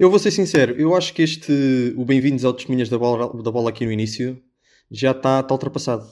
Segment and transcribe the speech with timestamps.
[0.00, 3.50] Eu vou ser sincero, eu acho que este, o Bem-vindos ao Testemunhas da bola, da
[3.50, 4.42] bola aqui no início,
[4.90, 6.10] já está tá ultrapassado.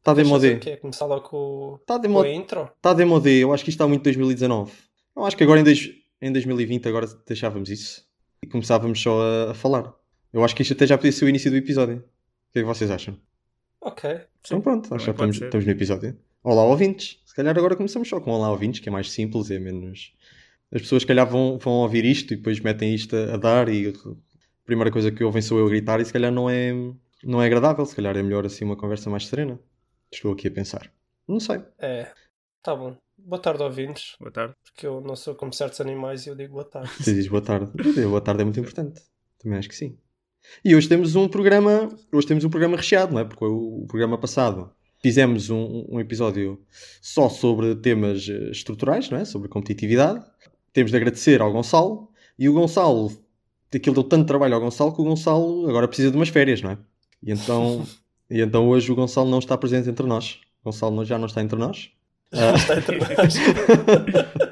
[0.00, 0.54] Está de modé.
[0.54, 0.76] O quê?
[0.76, 2.68] Começar logo com, Está de com a intro?
[2.76, 4.72] Está de modé, eu acho que isto está muito 2019.
[5.14, 5.88] Eu acho que agora em, dois,
[6.20, 8.04] em 2020 agora deixávamos isso
[8.42, 9.94] e começávamos só a, a, falar.
[10.32, 11.98] Eu acho que isto até já podia ser o início do episódio.
[11.98, 13.16] O que é que vocês acham?
[13.80, 14.20] Ok.
[14.44, 16.18] Então pronto, acho que já estamos, estamos no episódio.
[16.42, 17.20] Olá ouvintes.
[17.24, 20.12] Se calhar agora começamos só com Olá ouvintes, que é mais simples, é menos...
[20.72, 23.68] As pessoas se calhar vão, vão ouvir isto e depois metem isto a, a dar
[23.68, 23.92] e a
[24.64, 26.72] primeira coisa que ouvem sou eu gritar e se calhar não é,
[27.24, 29.58] não é agradável, se calhar é melhor assim uma conversa mais serena.
[30.12, 30.90] Estou aqui a pensar.
[31.26, 31.62] Não sei.
[31.78, 32.12] É,
[32.62, 32.96] tá bom.
[33.18, 34.14] Boa tarde, ouvintes.
[34.18, 34.54] Boa tarde.
[34.64, 36.90] Porque eu não sou como certos animais e eu digo boa tarde.
[36.98, 37.70] Você diz boa tarde.
[38.04, 39.02] boa tarde é muito importante.
[39.38, 39.98] Também acho que sim.
[40.64, 43.24] E hoje temos um programa, hoje temos um programa recheado, não é?
[43.24, 44.72] Porque o, o programa passado
[45.02, 46.60] fizemos um, um, episódio
[47.00, 49.24] só sobre temas estruturais, não é?
[49.24, 50.24] Sobre competitividade.
[50.72, 52.08] Temos de agradecer ao Gonçalo
[52.38, 53.10] e o Gonçalo,
[53.74, 56.70] aquilo deu tanto trabalho ao Gonçalo que o Gonçalo agora precisa de umas férias, não
[56.72, 56.78] é?
[57.22, 57.86] E então,
[58.30, 60.40] e então hoje o Gonçalo não está presente entre nós.
[60.62, 61.90] O Gonçalo já não está entre nós.
[62.32, 63.34] Já está entre nós.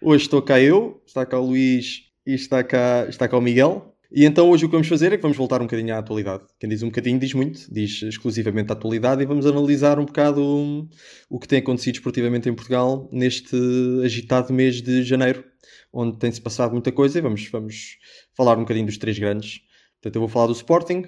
[0.00, 3.89] hoje estou cá eu, está cá o Luís e está cá, está cá o Miguel.
[4.12, 6.42] E então hoje o que vamos fazer é que vamos voltar um bocadinho à atualidade.
[6.58, 10.42] Quem diz um bocadinho diz muito, diz exclusivamente a atualidade e vamos analisar um bocado
[10.42, 10.88] um,
[11.28, 13.56] o que tem acontecido esportivamente em Portugal neste
[14.04, 15.44] agitado mês de janeiro,
[15.92, 17.98] onde tem-se passado muita coisa e vamos, vamos
[18.36, 19.60] falar um bocadinho dos três grandes.
[20.00, 21.04] Portanto, eu vou falar do Sporting,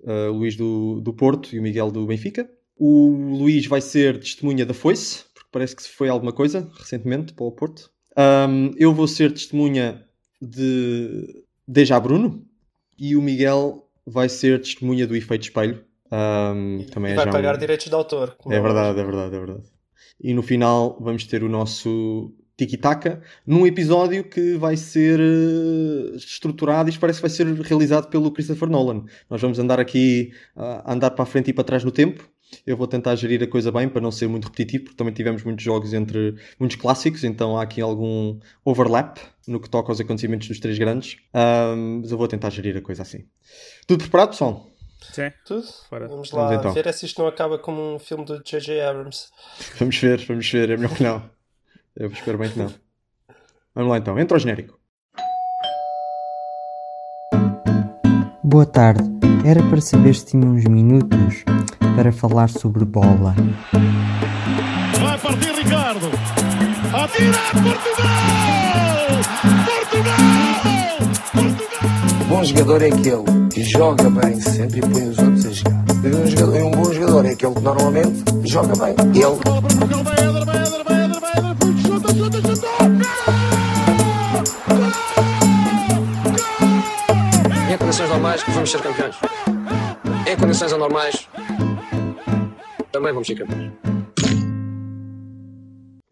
[0.00, 2.48] uh, Luís do, do Porto e o Miguel do Benfica.
[2.74, 7.44] O Luís vai ser testemunha da foice, porque parece que foi alguma coisa recentemente para
[7.44, 7.90] o Porto.
[8.16, 10.02] Um, eu vou ser testemunha
[10.40, 12.44] de Deja Bruno
[12.98, 15.84] e o Miguel vai ser testemunha do efeito espelho.
[16.10, 17.58] Um, também é vai pagar um...
[17.58, 18.36] direitos de autor.
[18.48, 19.62] É verdade, é verdade, é verdade.
[20.20, 22.34] E no final vamos ter o nosso
[22.66, 28.08] tiki-taka num episódio que vai ser uh, estruturado e isto parece que vai ser realizado
[28.08, 29.04] pelo Christopher Nolan.
[29.28, 32.28] Nós vamos andar aqui uh, a andar para a frente e para trás no tempo
[32.66, 35.44] eu vou tentar gerir a coisa bem para não ser muito repetitivo, porque também tivemos
[35.44, 40.48] muitos jogos entre muitos clássicos, então há aqui algum overlap no que toca aos acontecimentos
[40.48, 41.16] dos três grandes.
[41.32, 43.24] Um, mas eu vou tentar gerir a coisa assim.
[43.86, 44.66] Tudo preparado, pessoal?
[45.12, 45.66] Sim, tudo.
[45.88, 46.08] Fora.
[46.08, 46.72] Vamos lá vamos, então.
[46.72, 48.80] ver se isto não acaba como um filme do J.J.
[48.82, 49.28] Abrams.
[49.78, 50.70] Vamos ver, vamos ver.
[50.70, 51.39] É melhor que não.
[51.96, 52.72] Eu espero bem que não.
[53.74, 54.78] Vamos lá então, entra o genérico.
[58.42, 59.02] Boa tarde.
[59.44, 61.44] Era para saber se tinha uns minutos
[61.96, 63.34] para falar sobre bola.
[65.00, 66.06] Vai partir Ricardo.
[66.92, 68.10] Atira Portugal!
[69.64, 70.20] Portugal!
[71.34, 72.26] Portugal!
[72.28, 75.89] Bom jogador é aquele que joga bem sempre e põe os outros a jogar.
[76.02, 78.94] Um, jogador, um bom jogador é aquele que normalmente joga bem.
[79.14, 79.36] Ele.
[87.70, 89.16] Em condições normais vamos ser campeões.
[90.26, 91.28] Em condições anormais
[92.90, 93.72] também vamos ser campeões.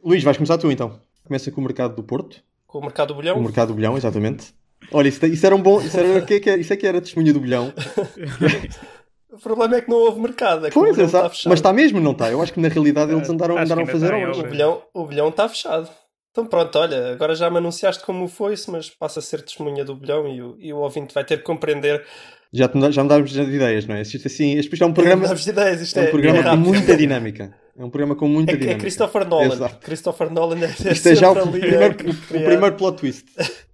[0.05, 1.01] Luís, vais começar tu então.
[1.25, 2.43] Começa com o mercado do Porto.
[2.67, 3.37] Com o mercado do bilhão?
[3.37, 4.53] Com o mercado do bilhão, exatamente.
[4.93, 5.81] Olha, isso, isso era um bom.
[5.81, 7.73] Isso, era, que, que, isso é que era testemunha do bilhão.
[9.31, 10.67] o problema é que não houve mercado.
[10.67, 11.51] É que pois, o está fechado.
[11.51, 12.31] Mas está mesmo, não está?
[12.31, 14.39] Eu acho que na realidade eles andaram, andaram a fazer obras.
[14.39, 15.89] O bilhão, o bilhão está fechado.
[16.31, 19.95] Então pronto, olha, agora já me anunciaste como foi-se, mas passa a ser testemunha do
[19.95, 22.05] bilhão e o, e o ouvinte vai ter que compreender
[22.53, 24.03] já, já me dávamos ideias, não é?
[24.03, 26.97] Isto, assim, isto é um programa, ideias, isto é um é, programa é com muita
[26.97, 27.55] dinâmica.
[27.77, 28.79] É um programa com muita é, dinâmica.
[28.79, 29.55] É Christopher Nolan.
[29.55, 29.79] Exato.
[29.79, 33.27] Christopher Nolan é, Isto é já o primeiro, o primeiro plot twist.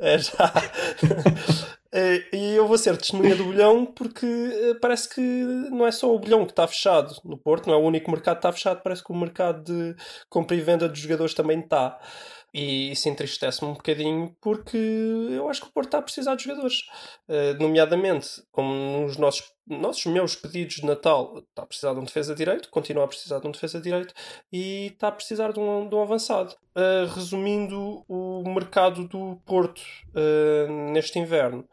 [0.00, 0.52] É já.
[2.32, 6.18] E eu vou ser testemunha do bilhão porque eh, parece que não é só o
[6.18, 9.02] bilhão que está fechado no Porto, não é o único mercado que está fechado, parece
[9.02, 9.96] que o mercado de
[10.28, 11.98] compra e venda dos jogadores também está.
[12.52, 16.44] E isso entristece-me um bocadinho porque eu acho que o Porto está a precisar de
[16.44, 16.80] jogadores.
[17.28, 18.72] Uh, nomeadamente, como
[19.02, 22.70] nos nossos, nossos meus pedidos de Natal, está a precisar de um defesa de direito,
[22.70, 24.14] continua a precisar de um defesa de direito
[24.50, 26.54] e está a precisar de um, de um avançado.
[26.74, 29.82] Uh, resumindo, o mercado do Porto
[30.14, 31.68] uh, neste inverno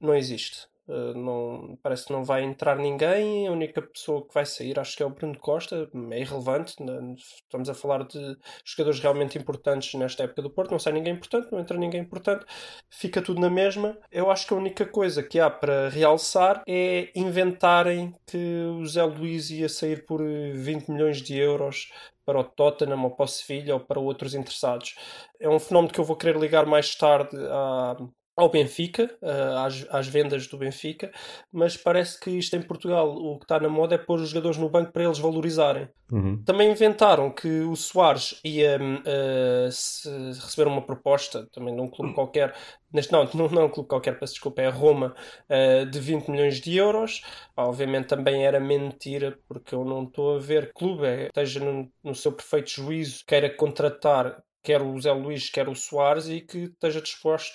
[0.00, 0.72] não existe.
[0.88, 3.46] Uh, não, parece que não vai entrar ninguém.
[3.46, 5.88] A única pessoa que vai sair acho que é o Bruno Costa.
[6.10, 6.82] É irrelevante.
[6.82, 7.14] Né?
[7.16, 10.72] Estamos a falar de jogadores realmente importantes nesta época do Porto.
[10.72, 12.44] Não sai ninguém importante, não entra ninguém importante.
[12.90, 13.96] Fica tudo na mesma.
[14.10, 19.04] Eu acho que a única coisa que há para realçar é inventarem que o Zé
[19.04, 21.92] Luís ia sair por 20 milhões de euros
[22.24, 24.94] para o Tottenham ou para o Sevilha ou para outros interessados.
[25.40, 27.96] É um fenómeno que eu vou querer ligar mais tarde à
[28.36, 31.12] ao Benfica, uh, às, às, vendas do Benfica,
[31.52, 34.56] mas parece que isto em Portugal o que está na moda é pôr os jogadores
[34.56, 35.88] no banco para eles valorizarem.
[36.10, 36.42] Uhum.
[36.44, 42.54] Também inventaram que o Soares ia uh, receber uma proposta, também de um clube qualquer,
[42.92, 45.14] neste não, não, não é um clube qualquer, peço desculpa, é a Roma,
[45.48, 47.22] uh, de 20 milhões de euros.
[47.54, 52.14] Obviamente também era mentira, porque eu não estou a ver clube, é, esteja no, no
[52.14, 57.00] seu perfeito juízo, queira contratar quer o Zé Luís, quer o Soares, e que esteja
[57.00, 57.52] disposto,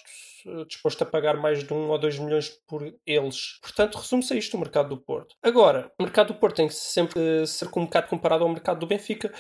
[0.68, 3.60] disposto a pagar mais de um ou dois milhões por eles.
[3.62, 5.36] Portanto, resume-se a isto o mercado do Porto.
[5.42, 8.88] Agora, o mercado do Porto tem que sempre ser um bocado comparado ao mercado do
[8.88, 9.34] Benfica,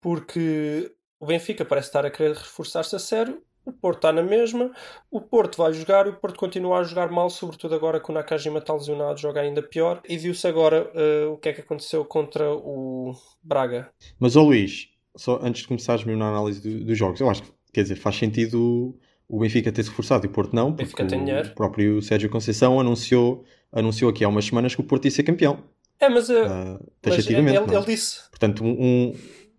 [0.00, 4.72] porque o Benfica parece estar a querer reforçar-se a sério, o Porto está na mesma,
[5.10, 8.14] o Porto vai jogar e o Porto continua a jogar mal, sobretudo agora que o
[8.14, 10.00] Nakajima está lesionado, joga ainda pior.
[10.08, 13.12] E viu-se agora uh, o que é que aconteceu contra o
[13.42, 13.92] Braga.
[14.18, 17.42] Mas, ó Luís, só antes de começares mesmo na análise do, dos jogos, eu acho
[17.42, 18.96] que, quer dizer, faz sentido
[19.28, 24.10] o Benfica ter-se reforçado e o Porto não, porque o próprio Sérgio Conceição anunciou, anunciou
[24.10, 25.62] aqui há umas semanas que o Porto ia ser campeão.
[26.00, 28.28] É, mas, uh, uh, mas ele, ele, disse.
[28.30, 29.14] Portanto, um,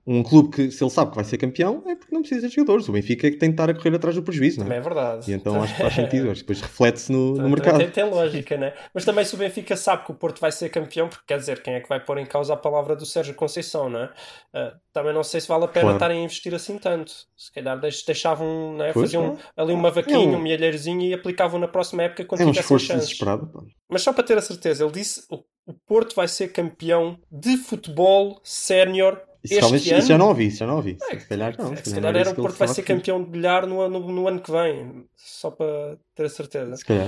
[0.06, 2.56] um clube que, se ele sabe que vai ser campeão, é porque não precisa de
[2.56, 2.90] jogadores.
[2.90, 4.70] O Benfica é que tem de estar a correr atrás do prejuízo, não é?
[4.70, 5.32] Também é verdade.
[5.32, 7.78] E então acho que faz sentido, acho que depois reflete-se no, no mercado.
[7.78, 8.74] Tem, tem, lógica, né?
[8.94, 11.62] Mas também se o Benfica sabe que o Porto vai ser campeão, porque quer dizer,
[11.62, 14.06] quem é que vai pôr em causa a palavra do Sérgio Conceição, não é?
[14.06, 15.98] Uh, também não sei se vale a pena claro.
[15.98, 17.14] estarem a investir assim tanto.
[17.38, 18.94] Se calhar deixavam, né?
[18.94, 19.62] faziam é.
[19.62, 20.36] ali uma vaquinha, é um...
[20.36, 23.10] um milheirozinho e aplicavam na próxima época quando é um tivessem chances.
[23.10, 23.48] desesperado.
[23.48, 23.62] Pá.
[23.90, 25.26] Mas só para ter a certeza, ele disse
[25.66, 30.48] o Porto vai ser campeão de futebol sénior isso, talvez, ano, isso já não ouvi,
[30.48, 30.98] isso já não ouvi.
[31.10, 31.76] É, se calhar não.
[31.76, 34.40] Se, se calhar, era o Porto vai ser campeão de bilhar no, no, no, ano
[34.40, 36.76] que vem, só para ter a certeza.
[36.76, 37.08] Se calhar.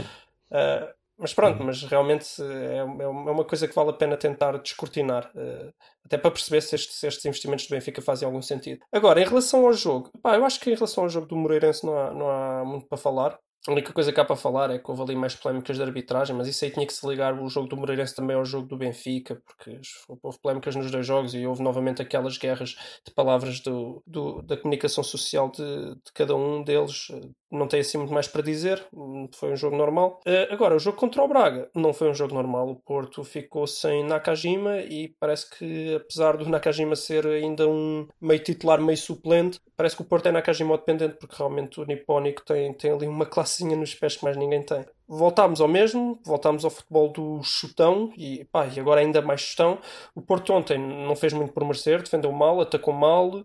[0.51, 1.67] Uh, mas pronto, uhum.
[1.67, 5.71] mas realmente é, é uma coisa que vale a pena tentar descortinar, uh,
[6.03, 8.81] até para perceber se estes, se estes, investimentos do Benfica fazem algum sentido.
[8.91, 11.85] Agora, em relação ao jogo, pá, eu acho que em relação ao jogo do Moreirense
[11.85, 13.37] não há, não há muito para falar.
[13.65, 16.35] A única coisa que há para falar é que houve ali mais polémicas de arbitragem,
[16.35, 18.75] mas isso aí tinha que se ligar o jogo do Moreirense também ao jogo do
[18.75, 19.79] Benfica, porque
[20.21, 22.75] houve polémicas nos dois jogos e houve novamente aquelas guerras
[23.05, 25.63] de palavras do, do da comunicação social de,
[25.95, 27.07] de, cada um deles.
[27.49, 28.85] Não tem assim muito mais para dizer,
[29.33, 30.19] foi um jogo normal.
[30.27, 32.67] Uh, agora, o jogo contra o Braga não foi um jogo normal.
[32.67, 38.43] O Porto ficou sem Nakajima e parece que, apesar do Nakajima ser ainda um meio
[38.43, 42.73] titular, meio suplente, parece que o Porto é Nakajima dependente, porque realmente o Nipónico tem,
[42.73, 44.85] tem ali uma classe nos pés que mais ninguém tem.
[45.07, 49.77] Voltámos ao mesmo, voltámos ao futebol do chutão e, pá, e agora ainda mais chutão.
[50.15, 53.29] O Porto ontem não fez muito por merecer, defendeu mal, atacou mal.
[53.29, 53.43] Uh,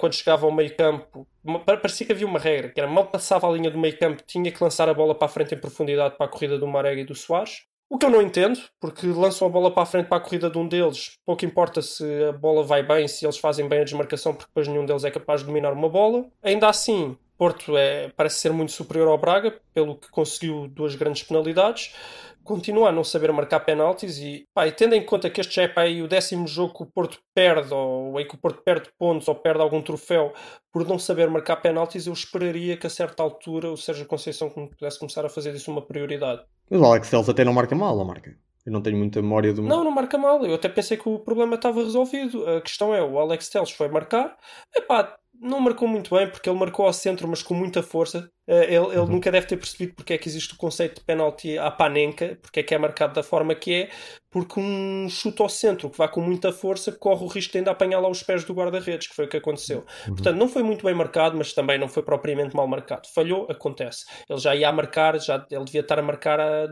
[0.00, 1.26] quando chegava ao meio campo,
[1.64, 4.50] parecia que havia uma regra, que era mal passava a linha do meio campo, tinha
[4.50, 7.04] que lançar a bola para a frente em profundidade para a corrida do Marega e
[7.04, 7.66] do Soares.
[7.88, 10.50] O que eu não entendo, porque lançam a bola para a frente para a corrida
[10.50, 13.84] de um deles, pouco importa se a bola vai bem, se eles fazem bem a
[13.84, 16.26] desmarcação, porque depois nenhum deles é capaz de dominar uma bola.
[16.42, 21.22] Ainda assim, Porto é, parece ser muito superior ao Braga, pelo que conseguiu duas grandes
[21.22, 21.94] penalidades.
[22.42, 25.62] Continua a não saber marcar penaltis e, pá, e tendo em conta que este já
[25.62, 28.88] é pá, o décimo jogo que o Porto perde, ou é que o Porto perde
[28.96, 30.32] pontos ou perde algum troféu
[30.72, 34.98] por não saber marcar penaltis, eu esperaria que a certa altura o Sérgio Conceição pudesse
[34.98, 36.42] começar a fazer disso uma prioridade.
[36.70, 38.36] Mas o Alex Telles até não marca mal, ou marca?
[38.66, 39.62] Eu não tenho muita memória do.
[39.62, 40.44] Não, não marca mal.
[40.44, 42.44] Eu até pensei que o problema estava resolvido.
[42.48, 44.36] A questão é: o Alex Telles foi marcar.
[44.74, 48.30] Epá, não marcou muito bem, porque ele marcou ao centro, mas com muita força.
[48.48, 49.06] Uh, ele, ele uhum.
[49.06, 52.60] nunca deve ter percebido porque é que existe o conceito de penalti à panenca, porque
[52.60, 53.90] é que é marcado da forma que é,
[54.30, 57.70] porque um chute ao centro que vá com muita força corre o risco de ainda
[57.72, 59.84] apanhar lá os pés do guarda-redes, que foi o que aconteceu.
[60.06, 60.14] Uhum.
[60.14, 63.08] Portanto, não foi muito bem marcado, mas também não foi propriamente mal marcado.
[63.12, 64.04] Falhou, acontece.
[64.28, 66.68] Ele já ia a marcar, já, ele devia estar a marcar a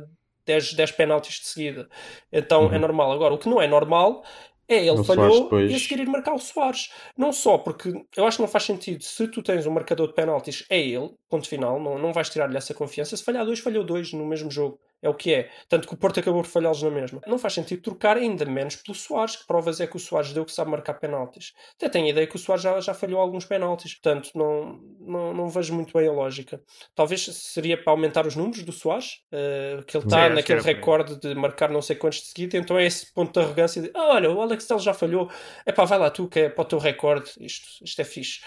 [0.46, 1.88] 10, 10 penaltis de seguida.
[2.32, 2.74] Então é uhum.
[2.74, 3.12] é normal.
[3.12, 4.22] Agora, o que não é normal
[4.68, 5.70] é, ele falhou depois...
[5.70, 6.90] e a seguir ir marcar o Soares.
[7.16, 9.02] Não só porque eu acho que não faz sentido.
[9.02, 12.56] Se tu tens um marcador de penaltis, é ele, ponto final, não, não vais tirar-lhe
[12.56, 13.16] essa confiança.
[13.16, 14.78] Se falhar dois, falhou dois no mesmo jogo.
[15.04, 15.50] É o que é.
[15.68, 17.20] Tanto que o Porto acabou por falhá-los na mesma.
[17.26, 19.36] Não faz sentido trocar ainda menos pelo Soares.
[19.36, 21.52] Que provas é que o Soares deu que sabe marcar penaltis?
[21.76, 23.92] Até tenho a ideia que o Soares já, já falhou alguns penaltis.
[23.92, 26.58] Portanto, não, não, não vejo muito bem a lógica.
[26.94, 31.34] Talvez seria para aumentar os números do Soares, uh, que ele está naquele recorde de
[31.34, 32.56] marcar não sei quantos de seguida.
[32.56, 35.30] Então é esse ponto de arrogância de ah, olha, o Alex Telles já falhou.
[35.66, 37.30] É pá, vai lá tu que é para o teu recorde.
[37.38, 38.40] Isto, isto é fixe.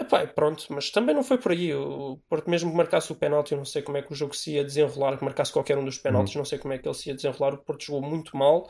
[0.00, 1.74] Epá, pronto, mas também não foi por aí.
[1.74, 4.34] O Porto, mesmo que marcasse o penalti, eu não sei como é que o jogo
[4.34, 6.40] se ia desenrolar, que marcasse qualquer um dos penaltis, uhum.
[6.40, 7.54] não sei como é que ele se ia desenrolar.
[7.54, 8.68] O Porto jogou muito mal,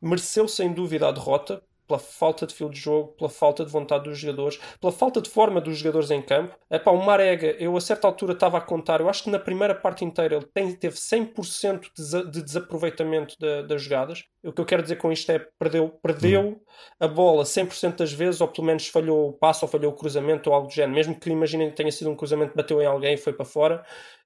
[0.00, 4.04] mereceu sem dúvida a derrota, pela falta de fio de jogo, pela falta de vontade
[4.04, 6.56] dos jogadores, pela falta de forma dos jogadores em campo.
[6.70, 9.38] É pá, o Marega, eu a certa altura estava a contar, eu acho que na
[9.38, 14.24] primeira parte inteira ele tem, teve 100% de, de desaproveitamento de, das jogadas.
[14.42, 16.62] O que eu quero dizer com isto é perdeu, perdeu
[16.98, 20.48] a bola 100% das vezes, ou pelo menos falhou o passo, ou falhou o cruzamento,
[20.48, 20.94] ou algo do género.
[20.94, 23.84] Mesmo que imaginem que tenha sido um cruzamento bateu em alguém e foi para fora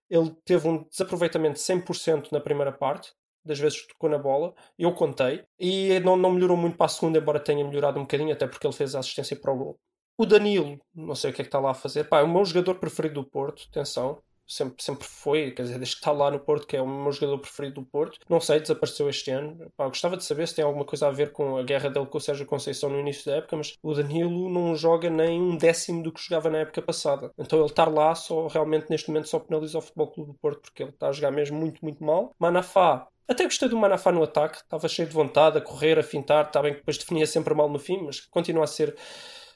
[0.08, 3.12] ele teve um desaproveitamento de 100% na primeira parte,
[3.47, 6.88] das vezes que tocou na bola, eu contei, e não, não melhorou muito para a
[6.88, 9.81] segunda, embora tenha melhorado um bocadinho, até porque ele fez a assistência para o gol.
[10.19, 12.29] O Danilo, não sei o que é que está lá a fazer, pá, é o
[12.29, 16.31] meu jogador preferido do Porto, atenção, sempre, sempre foi, quer dizer, desde que está lá
[16.31, 18.19] no Porto, que é o meu jogador preferido do Porto.
[18.29, 19.71] Não sei, desapareceu este ano.
[19.76, 22.19] Pá, gostava de saber se tem alguma coisa a ver com a guerra dele com
[22.19, 26.03] o Sérgio Conceição no início da época, mas o Danilo não joga nem um décimo
[26.03, 27.31] do que jogava na época passada.
[27.38, 30.61] Então ele estar lá só realmente neste momento só penaliza o Futebol Clube do Porto
[30.62, 32.35] porque ele está a jogar mesmo muito, muito mal.
[32.38, 36.47] Manafá até gostei do Manafá no ataque, estava cheio de vontade, a correr, a fintar,
[36.47, 38.97] está bem que depois definia sempre mal no fim, mas continua a ser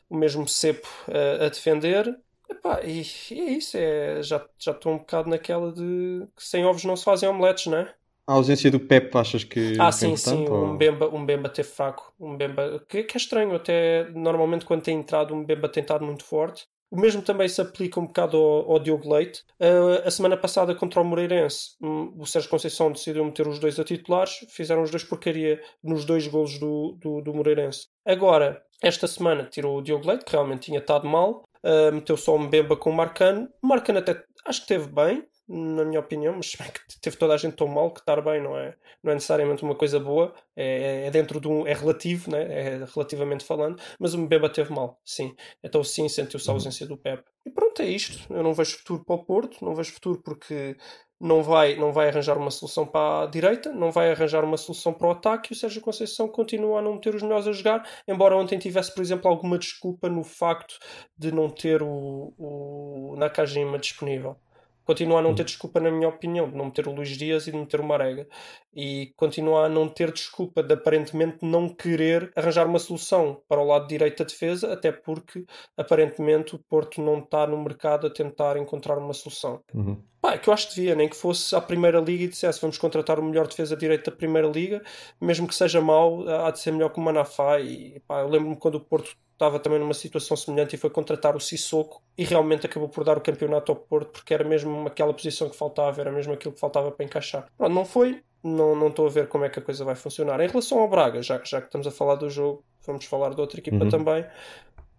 [0.09, 2.19] o mesmo cepo uh, a defender.
[2.51, 6.65] Epá, e, e é isso, é, já, já estou um bocado naquela de que sem
[6.65, 7.95] ovos não se fazem omeletes, não é?
[8.27, 9.77] A ausência do Pep, achas que.
[9.79, 12.13] Ah, sim, sim, ou- um Bemba, um Bemba ter fraco.
[12.21, 16.05] Um Bemba, que, que é estranho, até normalmente quando tem entrado, um Bemba tem estado
[16.05, 16.67] muito forte.
[16.91, 19.43] O mesmo também se aplica um bocado ao, ao Diogo Leite.
[19.59, 23.79] Ah, a semana passada contra o Moreirense, hum, o Sérgio Conceição decidiu meter os dois
[23.79, 27.89] a titulares, fizeram os dois porcaria nos dois golos do, do, do Moreirense.
[28.05, 32.37] Agora, esta semana tirou o Diogo Leite, que realmente tinha estado mal, ah, meteu só
[32.37, 33.49] um Bemba com o Marcano.
[33.63, 37.37] O Marcano até acho que teve bem, na minha opinião, mas que teve toda a
[37.37, 41.07] gente tão mal que estar bem não é, não é necessariamente uma coisa boa, é,
[41.07, 41.67] é dentro de um.
[41.67, 42.43] é relativo, né?
[42.43, 45.35] é relativamente falando, mas o Mbemba teve mal, sim.
[45.63, 47.23] Então sim, sentiu-se a ausência do Pep.
[47.45, 48.33] E pronto, é isto.
[48.33, 50.77] Eu não vejo futuro para o Porto, não vejo futuro porque
[51.21, 54.93] não vai, não vai arranjar uma solução para a direita, não vai arranjar uma solução
[54.93, 57.87] para o ataque e o Sérgio Conceição continua a não ter os melhores a jogar,
[58.09, 60.79] embora ontem tivesse, por exemplo, alguma desculpa no facto
[61.19, 64.37] de não ter o, o Nakajima disponível.
[64.85, 67.53] Continua a não ter desculpa, na minha opinião, de não meter o Luís Dias e
[67.53, 68.27] de meter o Marega.
[68.75, 73.67] E continua a não ter desculpa de aparentemente não querer arranjar uma solução para o
[73.67, 75.45] lado direito da defesa, até porque
[75.77, 79.63] aparentemente o Porto não está no mercado a tentar encontrar uma solução.
[79.75, 80.03] Uhum.
[80.21, 82.61] Pá, é que eu acho que devia, nem que fosse à Primeira Liga e dissesse
[82.61, 84.83] vamos contratar o melhor defesa direito da Primeira Liga,
[85.21, 87.59] mesmo que seja mau, há de ser melhor que o Manafá.
[87.61, 91.35] E pá, eu lembro-me quando o Porto estava também numa situação semelhante e foi contratar
[91.35, 95.15] o Sissoko e realmente acabou por dar o campeonato ao Porto porque era mesmo aquela
[95.15, 97.47] posição que faltava, era mesmo aquilo que faltava para encaixar.
[97.57, 100.39] Pronto, não foi, não, não estou a ver como é que a coisa vai funcionar.
[100.41, 103.41] Em relação ao Braga, já, já que estamos a falar do jogo, vamos falar de
[103.41, 103.89] outra equipa Uhum.
[103.89, 104.27] também.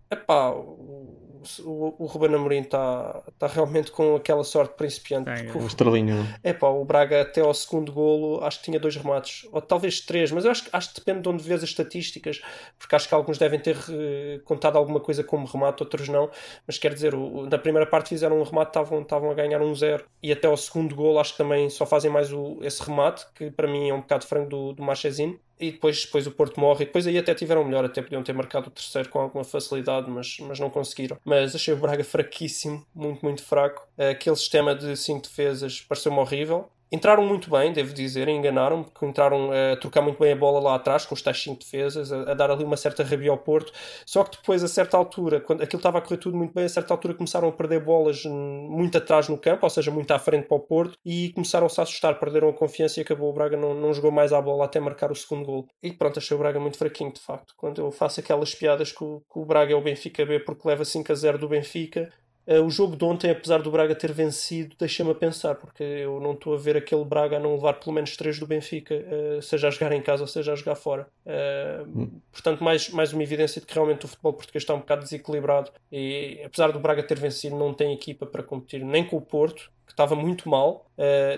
[0.09, 5.25] Epá, o, o, o Ruben Amorim está tá realmente com aquela sorte principiante.
[5.33, 6.27] Tem, porque o- estrelinho.
[6.43, 6.49] é?
[6.49, 9.99] é pá, o Braga até ao segundo golo acho que tinha dois remates, ou talvez
[10.01, 12.41] três, mas eu acho, que- acho que depende de onde vês as estatísticas,
[12.77, 16.29] porque acho que alguns devem ter eh, contado alguma coisa como remate, outros não.
[16.67, 19.73] Mas quer dizer, o- na primeira parte fizeram um remate, estavam, estavam a ganhar um
[19.75, 23.25] zero, e até ao segundo golo acho que também só fazem mais o, esse remate,
[23.35, 25.39] que para mim é um bocado frango do, do Marchesino.
[25.61, 28.33] E depois, depois o Porto morre, e depois aí até tiveram melhor, até podiam ter
[28.33, 31.17] marcado o terceiro com alguma facilidade, mas, mas não conseguiram.
[31.23, 33.87] Mas achei o Braga fraquíssimo, muito, muito fraco.
[33.95, 36.67] Aquele sistema de cinco defesas pareceu-me horrível.
[36.91, 40.75] Entraram muito bem, devo dizer, enganaram porque entraram a trocar muito bem a bola lá
[40.75, 43.71] atrás, com os tais 5 defesas, a, a dar ali uma certa rabia ao Porto.
[44.05, 46.69] Só que depois, a certa altura, quando aquilo estava a correr tudo muito bem, a
[46.69, 50.47] certa altura começaram a perder bolas muito atrás no campo, ou seja, muito à frente
[50.47, 53.73] para o Porto, e começaram-se a assustar, perderam a confiança e acabou o Braga, não,
[53.73, 55.67] não jogou mais à bola até marcar o segundo gol.
[55.81, 57.53] E pronto, achei o Braga muito fraquinho, de facto.
[57.55, 60.67] Quando eu faço aquelas piadas que o, que o Braga é o Benfica B porque
[60.67, 62.11] leva 5 a 0 do Benfica,
[62.47, 66.19] Uh, o jogo de ontem, apesar do Braga ter vencido, deixa-me a pensar, porque eu
[66.19, 69.41] não estou a ver aquele Braga a não levar pelo menos 3 do Benfica, uh,
[69.41, 71.07] seja a jogar em casa ou seja a jogar fora.
[71.25, 75.03] Uh, Portanto, mais, mais uma evidência de que realmente o futebol português está um bocado
[75.03, 79.21] desequilibrado e, apesar do Braga ter vencido, não tem equipa para competir nem com o
[79.21, 80.89] Porto, que estava muito mal,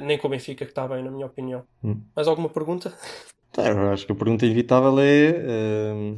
[0.01, 1.63] nem com o Benfica, que está bem, na minha opinião.
[1.83, 1.99] Hum.
[2.15, 2.93] Mais alguma pergunta?
[3.51, 6.17] Tá, acho que a pergunta inevitável é hum,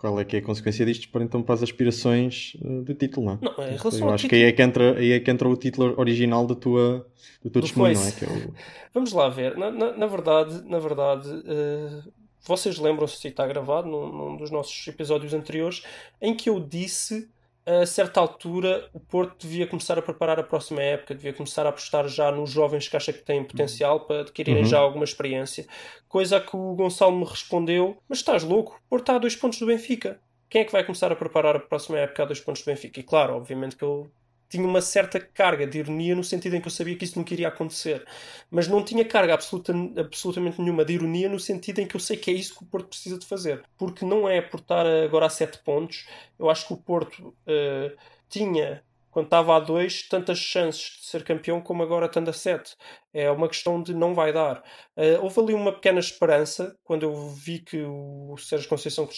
[0.00, 3.26] qual é que é a consequência disto para então para as aspirações uh, do título,
[3.26, 3.38] não é?
[3.42, 5.46] Não, em relação eu acho que título- aí é que entra, aí é que entra
[5.48, 7.06] o título original da tua,
[7.44, 8.12] do teu testemunho, não é?
[8.12, 8.54] Que é o-
[8.94, 9.56] Vamos lá ver.
[9.58, 12.02] Na, na, na verdade, na verdade eh,
[12.42, 15.82] vocês lembram-se, se está gravado num, num dos nossos episódios anteriores,
[16.22, 17.28] em que eu disse
[17.66, 21.68] a certa altura o Porto devia começar a preparar a próxima época, devia começar a
[21.68, 24.68] apostar já nos jovens que acha que têm potencial para adquirirem Uhum.
[24.68, 25.66] já alguma experiência.
[26.08, 28.80] Coisa a que o Gonçalo me respondeu: Mas estás louco?
[28.86, 30.20] O Porto está a dois pontos do Benfica.
[30.48, 32.98] Quem é que vai começar a preparar a próxima época a dois pontos do Benfica?
[32.98, 34.10] E claro, obviamente que eu
[34.50, 37.32] tinha uma certa carga de ironia no sentido em que eu sabia que isso nunca
[37.32, 38.04] iria acontecer.
[38.50, 42.16] Mas não tinha carga absoluta, absolutamente nenhuma de ironia no sentido em que eu sei
[42.16, 43.62] que é isso que o Porto precisa de fazer.
[43.78, 46.06] Porque não é por estar agora a 7 pontos.
[46.36, 47.94] Eu acho que o Porto eh,
[48.28, 52.76] tinha, quando estava a 2, tantas chances de ser campeão como agora estando a 7.
[53.12, 54.62] É uma questão de não vai dar.
[54.96, 59.08] Uh, houve ali uma pequena esperança quando eu vi que o Sérgio Conceição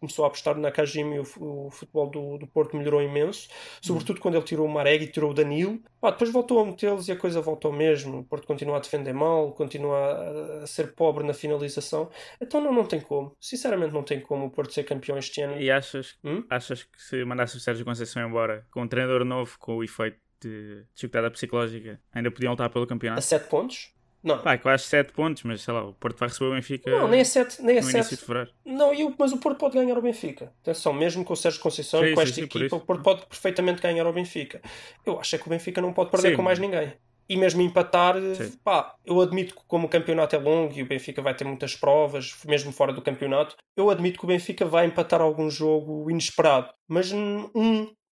[0.00, 3.48] começou a apostar na Kajima e o, o futebol do, do, Porto melhorou imenso,
[3.80, 5.80] sobretudo quando ele tirou o Marega e tirou o Danilo.
[6.00, 8.18] Pá, depois voltou a metê-los e a coisa voltou mesmo.
[8.18, 12.10] O Porto continua a defender mal, continua a, a, ser pobre na finalização.
[12.40, 13.36] Então não, não tem como.
[13.40, 15.60] Sinceramente, não tem como o Porto ser campeão este ano.
[15.60, 16.44] E achas, hum?
[16.50, 20.18] achas que se mandasse o Sérgio Conceição embora com um treinador novo, com o efeito
[20.40, 23.18] de dificuldade psicológica, ainda podiam lutar pelo campeonato?
[23.18, 23.96] A 7 pontos?
[24.26, 24.38] Não.
[24.38, 26.90] Pá, quase 7 pontos, mas sei lá, o Porto vai receber o Benfica.
[26.90, 27.96] Não, nem a 7, nem a no 7.
[27.96, 28.50] início de fevereiro.
[28.64, 30.52] Não, eu, mas o Porto pode ganhar o Benfica.
[30.62, 33.80] Atenção, mesmo com o Sérgio Conceição e com esta sim, equipa, o Porto pode perfeitamente
[33.80, 34.60] ganhar o Benfica.
[35.04, 36.36] Eu acho é que o Benfica não pode perder Sim.
[36.36, 36.92] com mais ninguém.
[37.28, 38.52] E mesmo empatar, Sim.
[38.64, 41.76] pá, eu admito que como o campeonato é longo e o Benfica vai ter muitas
[41.76, 46.68] provas, mesmo fora do campeonato, eu admito que o Benfica vai empatar algum jogo inesperado.
[46.88, 47.48] Mas um,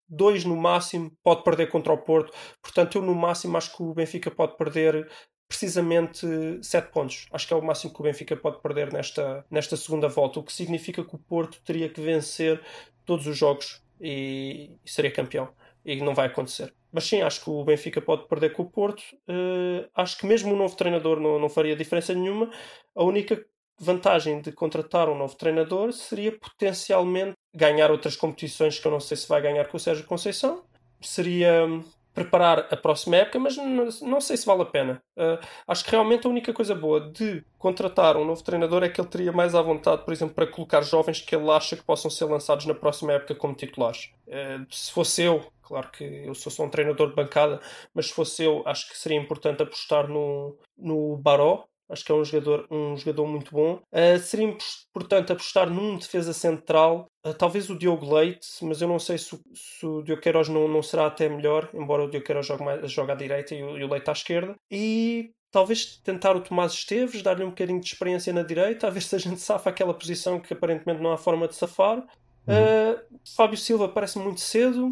[0.08, 2.32] dois no máximo, pode perder contra o Porto.
[2.62, 5.08] Portanto, eu no máximo acho que o Benfica pode perder
[5.49, 6.26] precisamente
[6.62, 7.26] 7 pontos.
[7.32, 10.42] Acho que é o máximo que o Benfica pode perder nesta, nesta segunda volta, o
[10.42, 12.61] que significa que o Porto teria que vencer
[13.04, 15.49] todos os jogos e, e seria campeão.
[15.84, 16.75] E não vai acontecer.
[16.90, 19.02] Mas sim, acho que o Benfica pode perder com o Porto.
[19.28, 22.50] Uh, acho que mesmo um novo treinador não, não faria diferença nenhuma.
[22.96, 23.44] A única
[23.78, 29.16] vantagem de contratar um novo treinador seria potencialmente ganhar outras competições que eu não sei
[29.16, 30.62] se vai ganhar com o Sérgio Conceição.
[31.00, 31.82] Seria hum,
[32.14, 35.02] preparar a próxima época, mas não, sei se vale a pena.
[35.16, 39.00] Uh, acho que realmente a única coisa boa de contratar um novo treinador é que
[39.00, 42.10] ele teria mais à vontade, por exemplo, para colocar jovens que ele acha que possam
[42.10, 44.12] ser lançados na próxima época como titulares.
[44.28, 47.60] Uh, se fosse eu, claro que eu sou só um treinador de bancada,
[47.92, 51.64] mas se fosse eu, acho que seria importante apostar no, no Baró,
[51.94, 53.80] Acho que é um jogador, um jogador muito bom.
[53.92, 54.54] Uh, seria
[54.90, 59.34] importante apostar num defesa central, uh, talvez o Diogo Leite, mas eu não sei se,
[59.34, 62.64] o- se o Diogo Queiroz não, não será até melhor, embora o Diogo Queiroz jogue,
[62.64, 64.54] mais, jogue à direita e o, e o Leite à esquerda.
[64.70, 69.02] E talvez tentar o Tomás Esteves, dar-lhe um bocadinho de experiência na direita, a ver
[69.02, 71.98] se a gente safa aquela posição que aparentemente não há forma de safar.
[72.46, 73.00] Uh,
[73.36, 74.90] Fábio Silva parece muito cedo,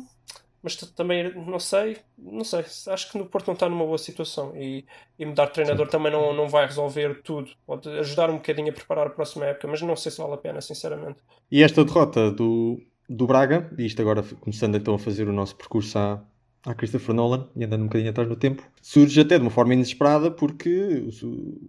[0.62, 2.64] mas também não sei, não sei.
[2.88, 4.84] Acho que no Porto não está numa boa situação e,
[5.18, 7.50] e mudar de treinador também não, não vai resolver tudo.
[7.66, 10.38] Pode ajudar um bocadinho a preparar a próxima época, mas não sei se vale a
[10.38, 11.18] pena, sinceramente.
[11.50, 15.56] E esta derrota do, do Braga, e isto agora começando então a fazer o nosso
[15.56, 16.22] percurso à,
[16.64, 19.74] à Christopher Nolan, e andando um bocadinho atrás no tempo, surge até de uma forma
[19.74, 21.60] inesperada porque su-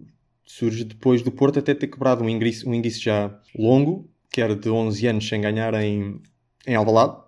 [0.45, 4.69] surge depois do Porto até ter quebrado um ingresso, um já longo, que era de
[4.69, 6.21] 11 anos sem ganhar em,
[6.67, 7.22] em Alvalade.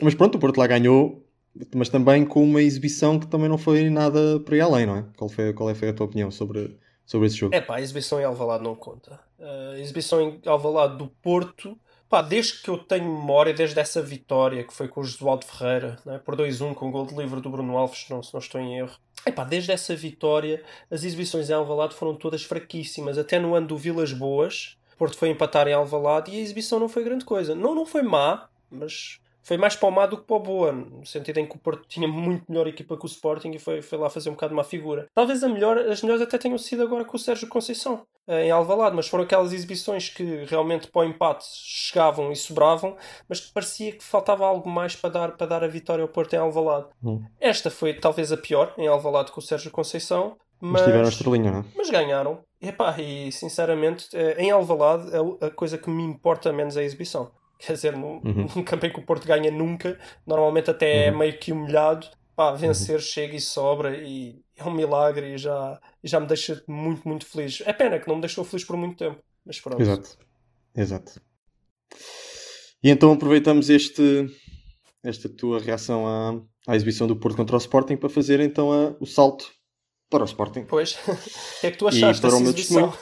[0.00, 1.26] Mas pronto, o Porto lá ganhou,
[1.74, 5.04] mas também com uma exibição que também não foi nada para ir além, não é?
[5.16, 7.54] Qual foi, qual é foi a tua opinião sobre, sobre esse jogo?
[7.54, 9.18] É pá, a exibição em Alvalade não conta.
[9.40, 11.78] A exibição em Alvalade do Porto,
[12.08, 15.96] pá, desde que eu tenho memória, desde essa vitória que foi com o Josualdo Ferreira,
[16.04, 18.60] né, por 2-1 com o gol de livre do Bruno Alves, não, se não estou
[18.60, 18.96] em erro.
[19.24, 23.66] É pá, desde essa vitória, as exibições em Alvalade foram todas fraquíssimas, até no ano
[23.66, 24.76] do Vilas Boas.
[24.96, 27.54] Porto foi empatar em Alvalade e a exibição não foi grande coisa.
[27.54, 30.72] Não, não foi má, mas foi mais para o má do que para o boa,
[30.72, 33.80] no sentido em que o Porto tinha muito melhor equipa que o Sporting e foi,
[33.80, 35.06] foi lá fazer um bocado uma figura.
[35.14, 38.50] Talvez a melhor, as melhores até tenham sido agora com o Sérgio Conceição, eh, em
[38.50, 42.96] Alvalade, mas foram aquelas exibições que realmente para o empate chegavam e sobravam,
[43.28, 46.34] mas que parecia que faltava algo mais para dar, para dar a vitória ao Porto
[46.34, 46.86] em Alvalade.
[47.04, 47.22] Hum.
[47.40, 51.52] Esta foi talvez a pior, em Alvalade com o Sérgio Conceição, Mas mas, tiveram estrelinha,
[51.52, 51.64] não é?
[51.76, 52.40] mas ganharam.
[52.60, 56.80] E, epá, e sinceramente, eh, em Alvalade, a- a coisa que me importa menos é
[56.80, 57.30] a exibição.
[57.58, 58.46] Quer dizer, num, Uhum.
[58.56, 61.18] num campo em que o Porto ganha nunca, normalmente até é Uhum.
[61.18, 62.06] meio que humilhado.
[62.34, 66.62] Pá, vencer chega e sobra e é um milagre e já, e já me deixa
[66.68, 67.62] muito, muito feliz.
[67.64, 69.80] É pena que não me deixou feliz por muito tempo, mas pronto.
[69.80, 70.18] Exato.
[70.76, 71.20] Exato.
[72.82, 74.26] E então aproveitamos este,
[75.02, 78.94] esta tua reação à, à exibição do Porto contra o Sporting para fazer então a-
[79.00, 79.50] o salto
[80.10, 80.64] para o Sporting.
[80.66, 82.92] Pois, o que é que tu achaste para o meu exibição?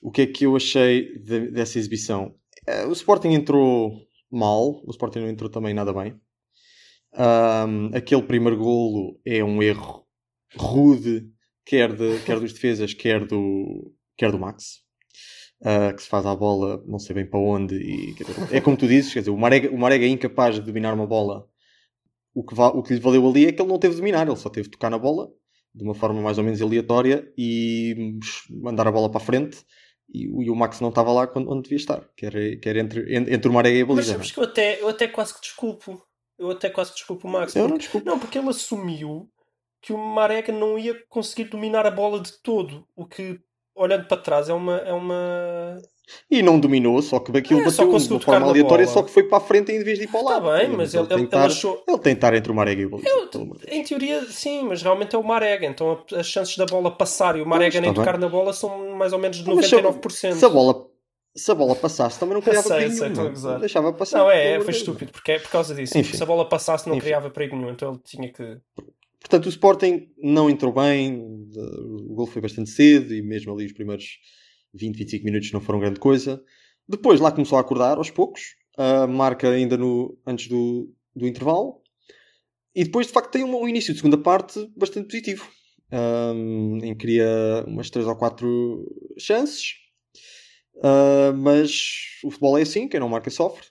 [0.00, 2.34] O que é que eu achei de- dessa exibição?
[2.68, 3.92] Eh, O Sporting entrou
[4.30, 6.14] mal, o Sporting não entrou também nada bem.
[7.14, 10.04] Ahm, aquele primeiro golo é um erro
[10.56, 11.26] rude,
[11.64, 14.82] quer, de, quer dos defesas, quer do, quer do Max.
[15.64, 17.74] Ah, que se faz à bola, não sei bem para onde.
[17.76, 18.14] E,
[18.52, 21.06] é como tu dizes, quer dizer, o Marega, o Marega é incapaz de dominar uma
[21.06, 21.46] bola.
[22.34, 24.26] O que, va- o que lhe valeu ali é que ele não teve de dominar,
[24.28, 25.28] ele só teve de tocar na bola
[25.74, 28.18] de uma forma mais ou menos aleatória e
[28.50, 29.58] mandar a bola para a frente.
[30.12, 32.68] E, o- e o Max não estava lá quando, onde devia estar, que era, que
[32.68, 34.12] era entre, en- entre o Marega e a Mas baliza.
[34.12, 36.02] sabes que eu até, eu até quase que desculpo.
[36.38, 37.54] Eu até quase que desculpo o Max.
[37.54, 38.06] Eu porque- não desculpo.
[38.06, 39.28] Não, porque ele assumiu
[39.82, 42.86] que o Marega não ia conseguir dominar a bola de todo.
[42.96, 43.40] O que
[43.78, 44.76] olhando para trás, é uma.
[44.78, 45.78] É uma...
[46.30, 49.24] E não dominou, só que aquilo É, bateu de tocar forma aleatória, só que foi
[49.24, 50.56] para a frente em vez de ir para o Tá lado.
[50.58, 53.62] bem, mas ele- ele- ele tentar, achou- ele tentar entre o Marega e o Deus.
[53.68, 55.66] Em teoria, sim, mas realmente é o Marega.
[55.66, 58.20] Então as chances da bola passar e o Marega nem tá tocar bem.
[58.22, 60.34] na bola são mais ou menos de Mas se a- 99%.
[60.38, 60.86] Se a bola,
[61.36, 63.32] se a bola passasse, também não criava sei, perigo sei, nenhum.
[63.34, 63.60] não.
[63.60, 64.18] Deixava passar.
[64.18, 65.98] Não, é, foi estúpido, porque é por causa disso.
[65.98, 66.16] Enfim.
[66.16, 67.04] Se a bola passasse, não Enfim.
[67.04, 68.56] criava perigo nenhum, então ele tinha que.
[69.20, 73.72] Portanto, o Sporting não entrou bem, o gol foi bastante cedo e mesmo ali os
[73.72, 74.18] primeiros
[74.74, 76.42] 20, 25 minutos não foram grande coisa.
[76.88, 78.42] Depois lá começou a acordar aos poucos,
[78.76, 81.82] a marca ainda no, antes do, do intervalo.
[82.74, 85.48] E depois, de facto, tem um, um início de segunda parte bastante positivo,
[85.90, 88.86] ahm, em que cria umas 3 ou 4
[89.18, 89.74] chances.
[90.82, 93.66] Ah, mas o futebol é assim, quem não marca sofre.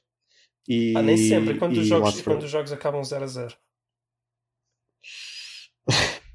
[0.67, 3.55] E, Ah, nem sempre, quando, e os jogos, quando os jogos acabam 0 a 0.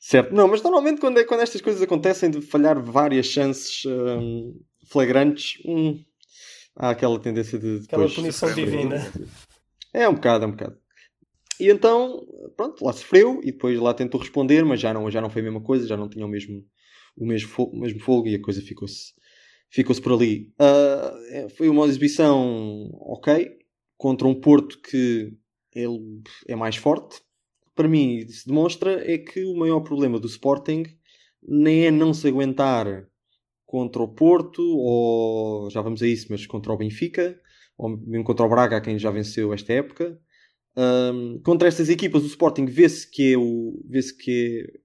[0.00, 4.58] Certo, não, mas normalmente quando, é, quando estas coisas acontecem de falhar várias chances hum,
[4.86, 6.02] flagrantes, hum,
[6.76, 8.64] há aquela tendência de Aquela depois punição sofrer.
[8.64, 9.12] divina.
[9.92, 10.78] É um bocado, é um bocado.
[11.60, 12.24] E então,
[12.56, 15.44] pronto, lá sofreu e depois lá tentou responder, mas já não, já não foi a
[15.44, 16.64] mesma coisa, já não tinha o mesmo,
[17.16, 19.12] o mesmo, fo- o mesmo fogo e a coisa ficou-se
[19.68, 20.52] ficou-se por ali.
[21.30, 23.50] É, foi uma exibição ok,
[23.96, 25.34] contra um Porto que
[25.74, 27.20] ele é mais forte.
[27.78, 30.82] Para mim, se demonstra é que o maior problema do Sporting
[31.40, 33.06] nem é não se aguentar
[33.64, 37.40] contra o Porto, ou já vamos a isso, mas contra o Benfica,
[37.76, 40.20] ou mesmo contra o Braga, a quem já venceu esta época.
[40.76, 43.80] Ahm, contra estas equipas, o Sporting vê-se que é o.
[43.88, 44.80] vê-se que é-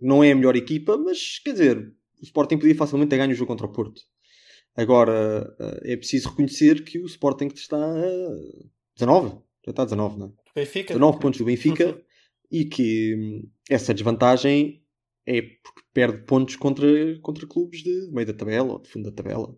[0.00, 3.34] não é a melhor equipa, mas quer dizer, o Sporting podia facilmente ter ganho o
[3.34, 4.00] jogo contra o Porto.
[4.74, 8.30] Agora ah, é preciso reconhecer que o Sporting está a
[8.96, 10.30] 19, já está a 19, não é?
[10.54, 10.94] Benfica?
[10.94, 12.03] 19 pontos do Benfica
[12.54, 14.80] e que hum, essa desvantagem
[15.26, 16.86] é porque perde pontos contra,
[17.20, 19.56] contra clubes de meio da tabela ou de fundo da tabela.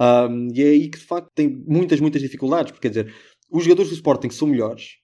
[0.00, 3.14] Um, e é aí que de facto tem muitas, muitas dificuldades, porque quer dizer,
[3.50, 4.96] os jogadores do Sporting são melhores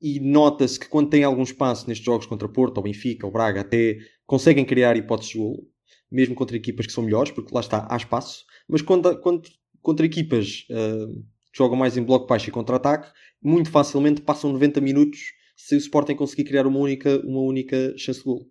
[0.00, 3.60] e nota-se que quando tem algum espaço nestes jogos contra Porto, ou Benfica, ou Braga,
[3.60, 5.64] até conseguem criar hipóteses de golo,
[6.10, 9.48] mesmo contra equipas que são melhores, porque lá está, há espaço, mas quando, quando,
[9.80, 11.06] contra equipas ah,
[11.52, 15.20] que jogam mais em bloco baixo e contra-ataque, muito facilmente passam 90 minutos
[15.62, 18.50] se o Sporting conseguir criar uma única, uma única chance de gol.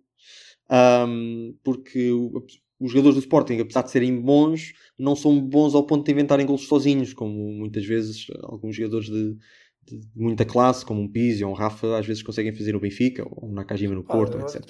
[0.70, 2.10] Um, porque
[2.80, 6.46] os jogadores do Sporting, apesar de serem bons, não são bons ao ponto de inventarem
[6.46, 9.36] gols sozinhos, como muitas vezes alguns jogadores de,
[9.86, 13.22] de muita classe, como um Pizzi ou um Rafa, às vezes conseguem fazer no Benfica
[13.30, 14.64] ou um Nakajima no Ah, Porto, eu etc.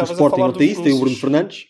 [0.00, 1.16] O Sporting não tem isso, tem o Bruno.
[1.16, 1.66] Fernandes.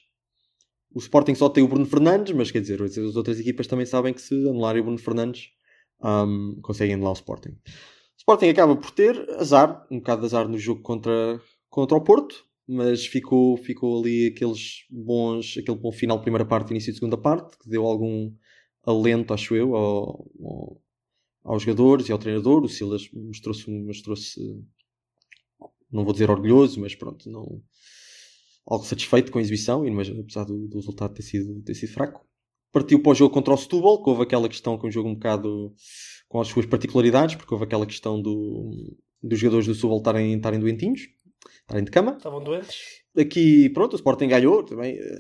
[0.94, 4.14] O Sporting só tem o Bruno Fernandes, mas quer dizer, as outras equipas também sabem
[4.14, 5.50] que se anularem o Bruno Fernandes,
[6.02, 7.58] um, conseguem anular o Sporting.
[8.18, 12.44] Sporting acaba por ter azar, um bocado de azar no jogo contra, contra o Porto,
[12.66, 17.18] mas ficou, ficou ali aqueles bons, aquele bom final de primeira parte início de segunda
[17.18, 18.32] parte, que deu algum
[18.86, 20.80] alento, acho eu, ao, ao-
[21.44, 22.64] aos jogadores e ao treinador.
[22.64, 24.40] O Silas mostrou-se, mostrou-se
[25.90, 27.62] não vou dizer orgulhoso, mas pronto, não,
[28.66, 31.92] algo satisfeito com a exibição, e mas, apesar do, do resultado ter sido, ter sido
[31.92, 32.26] fraco.
[32.74, 35.14] Partiu para o jogo contra o Setúbal, que houve aquela questão com o jogo um
[35.14, 35.72] bocado
[36.28, 38.70] com as suas particularidades, porque houve aquela questão do,
[39.22, 41.02] dos jogadores do Setúbal estarem, estarem doentinhos,
[41.60, 42.14] estarem de cama.
[42.16, 42.76] Estavam doentes?
[43.16, 44.98] Aqui, pronto, o Sporting ganhou também.
[44.98, 45.18] eh,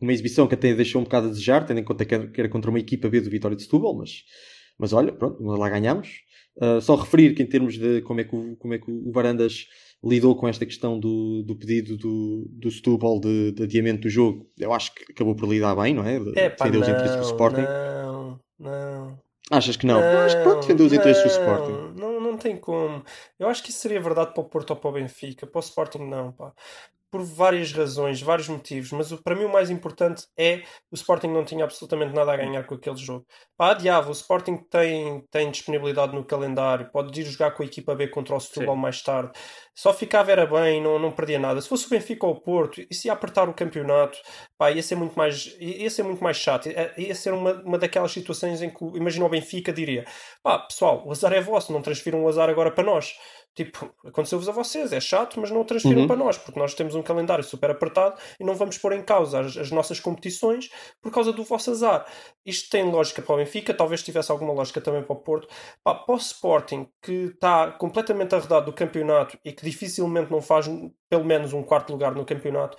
[0.00, 2.70] Uma exibição que até deixou um bocado a desejar, tendo em conta que era, contra
[2.70, 4.24] uma equipa B do Vitória de Setúbal, mas,
[4.78, 6.08] mas olha, pronto, lá ganhámos.
[6.56, 9.10] Uh, só referir que em termos de como é que o, como é que o
[9.10, 9.66] Varandas
[10.04, 14.46] lidou com esta questão do, do pedido do, do Setúbal de, de adiamento do jogo,
[14.58, 16.20] eu acho que acabou por lidar bem, não é?
[16.20, 17.62] De- É pá, defendeu os interesses do não, Sporting.
[17.62, 19.18] não, não.
[19.50, 20.00] Achas que não?
[20.00, 22.00] Eu acho que pronto, defendeu os interesses do Sporting.
[22.00, 23.02] Não, não tem como.
[23.38, 25.46] Eu acho que isso seria verdade para o Porto ou para o Benfica.
[25.46, 26.32] Para o Sporting, não.
[26.32, 26.52] Pá.
[27.14, 28.90] Por várias razões, vários motivos.
[28.90, 32.36] Mas o- para mim o mais importante é o Sporting não tinha absolutamente nada a
[32.36, 33.24] ganhar com aquele jogo.
[33.56, 34.08] Pá, adiava.
[34.08, 36.90] O Sporting tem, tem disponibilidade no calendário.
[36.90, 38.80] Pode ir jogar com a equipa B contra o Setúbal Sim.
[38.80, 39.30] mais tarde.
[39.76, 41.60] Só ficava era bem, não, não perdia nada.
[41.60, 44.18] Se fosse o Benfica ou o Porto, isso ia apertar o campeonato.
[44.58, 46.68] Pá, ia ser muito mais, ia ser muito mais chato.
[46.68, 50.04] Ia ia ser uma, uma daquelas situações em que, imagina o Benfica diria:
[50.42, 53.14] pá, pessoal, o azar é vosso, não transfiram o azar agora para nós.
[53.54, 56.06] Tipo, aconteceu-vos a vocês, é chato, mas não o transfiram Uhum.
[56.08, 59.40] para nós, porque nós temos um calendário super apertado e não vamos pôr em causa
[59.40, 62.04] as, as nossas competições por causa do vosso azar.
[62.44, 65.46] Isto tem lógica para o Benfica, talvez tivesse alguma lógica também para o Porto.
[65.84, 70.66] Pá, para o Sporting, que está completamente arredado do campeonato e que dificilmente não faz
[71.08, 72.76] pelo menos um quarto lugar no campeonato,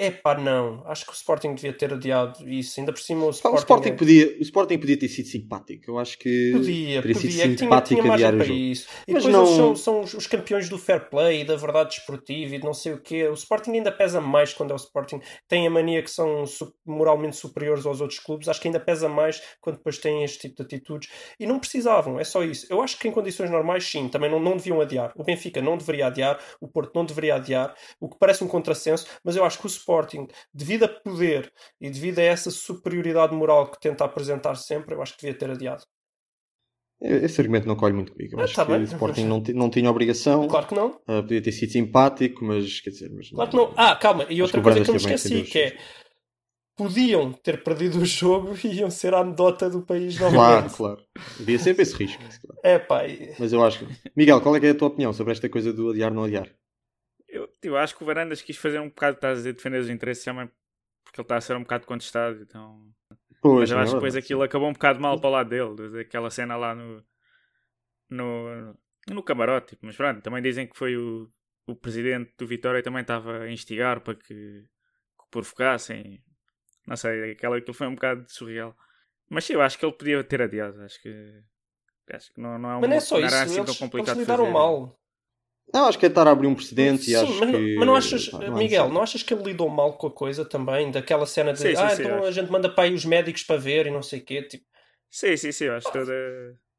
[0.00, 0.82] É pá, não.
[0.86, 2.78] Acho que o Sporting devia ter adiado isso.
[2.78, 3.56] Ainda por cima o Pá, Sporting.
[3.56, 5.90] o, Sporting é- podia, o Sporting podia ter sido simpático.
[5.90, 8.58] Eu acho que Podia, podia, sido é tinha, simpático tinha adiar margem para jogo.
[8.60, 8.86] isso.
[9.08, 11.56] E Mas depois não- eles são, são os, os campeões do fair play e da
[11.56, 13.26] verdade desportiva e de não sei o quê.
[13.28, 15.20] O Sporting ainda pesa mais quando é o Sporting.
[15.48, 16.44] Tem a mania que são
[16.86, 18.48] moralmente superiores aos outros clubes.
[18.48, 21.08] Acho que ainda pesa mais quando depois têm este tipo de atitudes.
[21.40, 22.66] E não precisavam, é só isso.
[22.70, 25.12] Eu acho que em condições normais, sim, também não, não deviam adiar.
[25.16, 29.06] O Benfica não deveria adiar, o Porto não deveria adiar, o que parece um contrassenso,
[29.24, 33.70] mas eu acho que o Sporting, devido a poder e devido a essa superioridade moral
[33.70, 35.82] que tenta apresentar sempre, eu acho que devia ter adiado.
[37.00, 38.34] Esse argumento não colhe muito comigo.
[38.36, 38.80] Eu Ah, acho tá que bem.
[38.80, 40.46] o Sporting não, não tinha obrigação.
[40.46, 41.00] Claro que não.
[41.06, 43.72] Ah, podia ter sido simpático, mas quer dizer, mas Claro que não.
[43.76, 45.78] Ah, calma, e outra coisa que eu me esqueci, que é
[46.76, 50.76] podiam ter perdido o jogo e iam ser a anedota do país Claro, novamente.
[50.76, 51.02] claro.
[51.40, 52.22] Havia sempre esse risco.
[52.22, 52.60] claro.
[52.62, 54.10] É pá, e- Mas eu acho que.
[54.16, 56.48] Miguel, qual é, que é a tua opinião sobre esta coisa do adiar não adiar?
[57.58, 59.90] Eu, tipo, acho que o Varandas quis fazer um bocado, estás a dizer, defender os
[59.90, 60.48] interesses também,
[61.04, 62.88] porque ele está a ser um bocado contestado, então...
[63.40, 66.00] Pois, Mas eu acho que depois aquilo acabou um bocado mal para o lado dele,
[66.00, 67.04] aquela cena lá no...
[68.10, 68.78] no,
[69.10, 71.30] no camarote, tipo, mas pronto, também dizem que foi o,
[71.66, 76.22] o presidente do Vitória também estava a instigar para que, que o provocassem,
[76.86, 78.76] não sei, aquela, aquilo foi um bocado surreal.
[79.28, 81.42] Mas sim, eu acho que ele podia ter adiado, acho que...
[82.10, 84.20] Acho que não, não é um mas não é só isso, assim eles, complicado eles
[84.20, 84.54] lidaram fazer.
[84.54, 84.98] mal.
[85.72, 87.76] Não, acho que é estar a abrir um precedente Sim, e acho mas, não- que.
[87.76, 88.94] mas não achas, pá, não Miguel, necessidade.
[88.94, 90.90] não achas que ele lidou mal com a coisa também?
[90.90, 93.42] Daquela cena de Sim, sim, ah, sim, então a gente manda para aí os médicos
[93.42, 94.42] para ver e não sei o quê.
[94.42, 94.64] Tipo,
[95.10, 96.12] Sim, sim, sim, acho toda...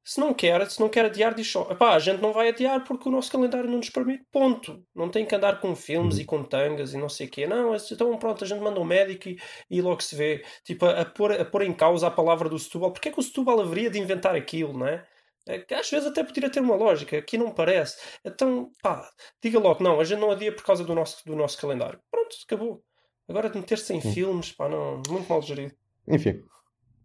[0.04, 2.84] se não quer, se não quer adiar, diz só, "Epá, a gente não vai adiar
[2.84, 4.84] porque o nosso calendário não nos permite, ponto.
[4.96, 6.22] Não tem que andar com filmes Uhum.
[6.22, 7.46] e com tangas e não sei o quê.
[7.48, 10.44] Não, então pronto, a gente manda um médico e, e logo se vê.
[10.64, 12.92] Tipo, a, a pôr, a pôr em causa a palavra do Setúbal.
[12.92, 15.06] Porque é que o Setúbal haveria de inventar aquilo, não é?
[15.50, 17.98] É que Às vezes até poderia ter uma lógica, aqui não parece.
[18.24, 19.10] Então, pá,
[19.42, 22.00] diga logo, não, a gente não adia por causa do nosso, do nosso calendário.
[22.12, 22.84] Pronto, acabou.
[23.28, 25.74] Agora de meter-se em filmes, pá, não, muito mal gerido.
[26.08, 26.44] Enfim,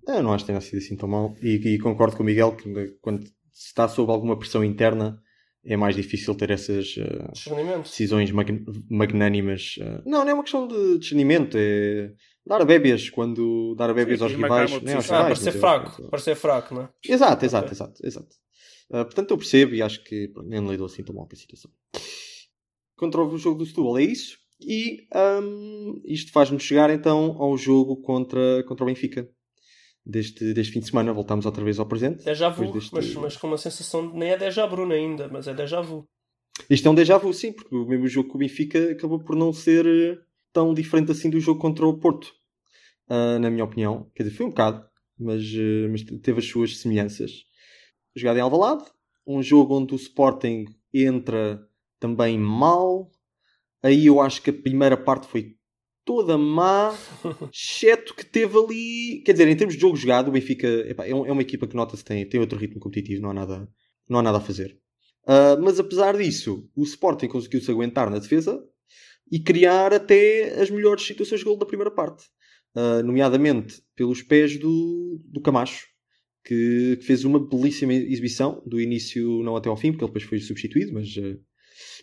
[0.06, 1.34] eu não acho que tenha sido assim tão mal.
[1.40, 5.18] E, e concordo com o Miguel que quando se está sob alguma pressão interna
[5.66, 6.86] é mais difícil ter essas
[7.32, 7.82] Discernimento.
[7.84, 9.76] decisões mag- magnânimas.
[9.80, 10.02] eh.
[10.04, 12.12] não, não é uma questão de discernimento, é
[12.46, 14.70] dar a bébias quando dar a bébias aos rivais.
[14.82, 15.10] nem aos.
[15.10, 16.88] Ah, rivais, parecer mas eu fraco, que- parecer fraco, não é?
[17.08, 17.72] Exato, exato, Ok.
[17.76, 18.36] exato, exato.
[18.92, 21.38] Ah, portanto, eu percebo e acho que pronto, nem lidou assim tão mal com a
[21.38, 21.70] situação.
[22.96, 24.38] Contra o jogo do Setúbal, é isso.
[24.60, 29.28] E ahm, isto faz-nos chegar então ao jogo contra, contra o Benfica.
[30.06, 32.24] Deste, deste fim de semana, voltamos outra vez ao presente.
[32.24, 35.48] Déjà vu, deste- mas, mas com uma sensação de nem é déjà Bruno ainda, mas
[35.48, 36.06] é déjà vu.
[36.68, 39.34] Isto é um déjà vu, sim, porque o mesmo jogo com o Benfica acabou por
[39.34, 40.18] não ser eh,
[40.52, 42.32] tão diferente assim do jogo contra o Porto,
[43.08, 44.10] ah, na minha opinião.
[44.14, 44.84] Quer dizer, foi um bocado,
[45.18, 47.32] mas, eh, mas teve as suas semelhanças.
[48.14, 48.84] Jogado em Alvalade,
[49.26, 51.66] um jogo onde o Sporting entra
[51.98, 53.10] também mal.
[53.82, 55.56] Aí eu acho que a primeira parte foi
[56.04, 56.96] toda má,
[57.52, 59.22] exceto que teve ali.
[59.24, 61.74] Quer dizer, em termos de jogo jogado, o Benfica epá, é, é uma equipa que
[61.74, 63.68] nota-se tem, tem outro ritmo competitivo, não há nada,
[64.08, 64.78] não há nada a fazer.
[65.22, 68.62] Uh, mas apesar disso, o Sporting conseguiu-se aguentar na defesa
[69.32, 72.26] e criar até as melhores situações de gol da primeira parte.
[72.76, 75.86] Uh, nomeadamente pelos pés do, do Camacho,
[76.44, 80.24] que, que fez uma belíssima exibição, do início não até ao fim, porque ele depois
[80.24, 81.40] foi substituído, mas, uh,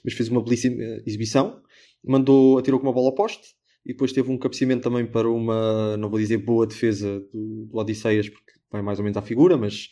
[0.03, 1.61] mas fez uma belíssima exibição.
[2.03, 5.97] Mandou, atirou com uma bola ao poste e depois teve um cabeceamento também para uma,
[5.97, 9.57] não vou dizer boa defesa do, do Odisseias, porque vai mais ou menos à figura,
[9.57, 9.89] mas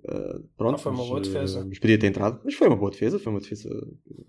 [0.00, 0.72] uh, pronto.
[0.72, 1.64] Não foi uma mas, boa defesa.
[1.66, 2.40] mas podia ter entrado.
[2.44, 3.68] Mas foi uma boa defesa, foi uma defesa,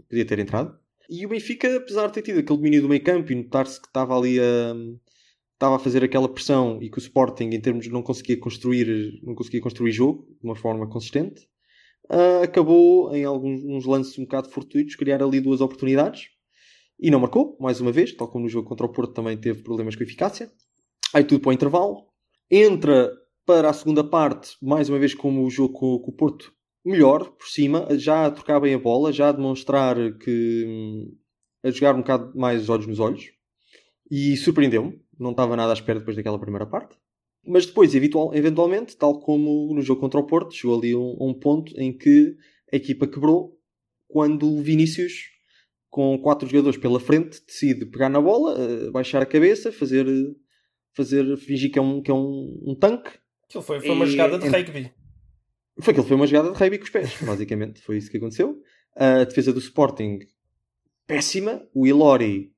[0.08, 0.78] podia ter entrado.
[1.10, 3.88] E o Benfica, apesar de ter tido aquele domínio do meio campo e notar-se que
[3.88, 4.76] estava ali a,
[5.54, 9.19] estava a fazer aquela pressão e que o Sporting, em termos de não conseguia construir,
[9.24, 11.41] não conseguia construir jogo de uma forma consistente,
[12.12, 16.30] uh, acabou em alguns uns lances um bocado fortuitos criar ali duas oportunidades
[16.99, 19.63] e não marcou, mais uma vez, tal como no jogo contra o Porto também teve
[19.63, 20.51] problemas com eficácia.
[21.13, 22.07] Aí tudo para o intervalo.
[22.51, 23.12] Entra
[23.45, 26.53] para a segunda parte, mais uma vez como o jogo com, com o Porto,
[26.85, 31.17] melhor, por cima, já a trocar bem a bola, já a demonstrar que hum,
[31.63, 33.31] a jogar um bocado mais olhos nos olhos.
[34.09, 36.95] E surpreendeu-me, não estava nada à espera depois daquela primeira parte.
[37.45, 41.29] Mas depois, eventual- eventualmente, tal como no jogo contra o Porto, chegou ali a um,
[41.29, 42.35] um ponto em que
[42.71, 43.57] a equipa quebrou
[44.07, 45.13] quando o Vinícius,
[45.89, 50.34] com quatro jogadores pela frente, decide pegar na bola, eh, baixar a cabeça, fazer, eh,
[50.95, 53.12] fazer fingir que é um, que é um, um tanque.
[53.45, 54.91] Aquilo foi, foi uma E- jogada de rugby.
[55.82, 57.82] Foi aquilo, foi uma jogada de rugby com os pés, basicamente.
[57.82, 58.62] Foi isso que aconteceu.
[58.95, 60.19] A defesa do Sporting,
[61.08, 61.62] péssima.
[61.73, 62.52] O Ilori,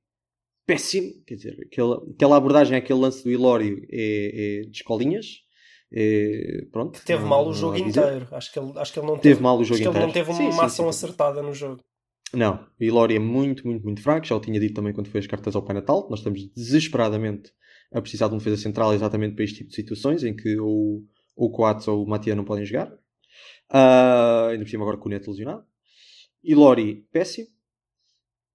[0.66, 1.12] péssimo.
[1.26, 5.26] Quer dizer, aquela, aquela abordagem, aquele lance do Ilori é, é de escolinhas.
[5.94, 6.98] É, pronto.
[7.00, 8.26] Que teve não- mal o jogo inteiro.
[8.30, 10.04] Aacho que ele, acho que ele não Teve teve, mal o jogo acho que ele
[10.04, 10.06] inteiro.
[10.06, 11.06] não teve Sim, uma sim, ação sim.
[11.06, 11.80] acertada no jogo.
[12.34, 14.26] Não, Ilori é muito, muito, muito fraco.
[14.26, 16.06] Já o tinha dito também quando foi as cartas ao Pai Natal.
[16.08, 17.52] Nós estamos desesperadamente
[17.92, 21.02] a precisar de uma defesa central exatamente para este tipo de situações em que ou,
[21.36, 22.90] ou o Coates ou o Matia não podem jogar.
[23.68, 25.64] Ah, ainda por cima agora com o Neto lesionado.
[26.42, 27.48] Ilori, péssimo.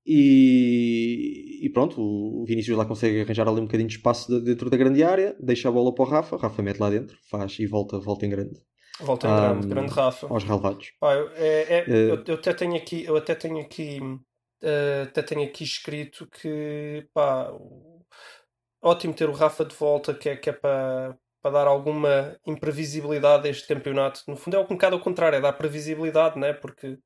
[0.05, 4.69] E, e pronto, o Vinícius lá consegue arranjar ali um bocadinho de espaço de- dentro
[4.69, 7.65] da grande área, deixa a bola para o Rafa, Rafa mete lá dentro, faz e
[7.67, 8.57] volta, volta em grande
[8.99, 10.27] Volta Ah, grande, grande Rafa.
[10.27, 10.91] aos relevados.
[11.01, 12.11] Eu, é- é- Eh.
[12.11, 13.99] eu, eu até tenho aqui, eu até tenho aqui,
[14.63, 17.51] eh, até tenho aqui escrito que pá,
[18.81, 23.47] ótimo ter o Rafa de volta, que é, que é para para dar alguma imprevisibilidade
[23.47, 24.21] a este campeonato.
[24.27, 26.51] No fundo é um bocado ao contrário, é dar previsibilidade, né?
[26.51, 26.97] Porque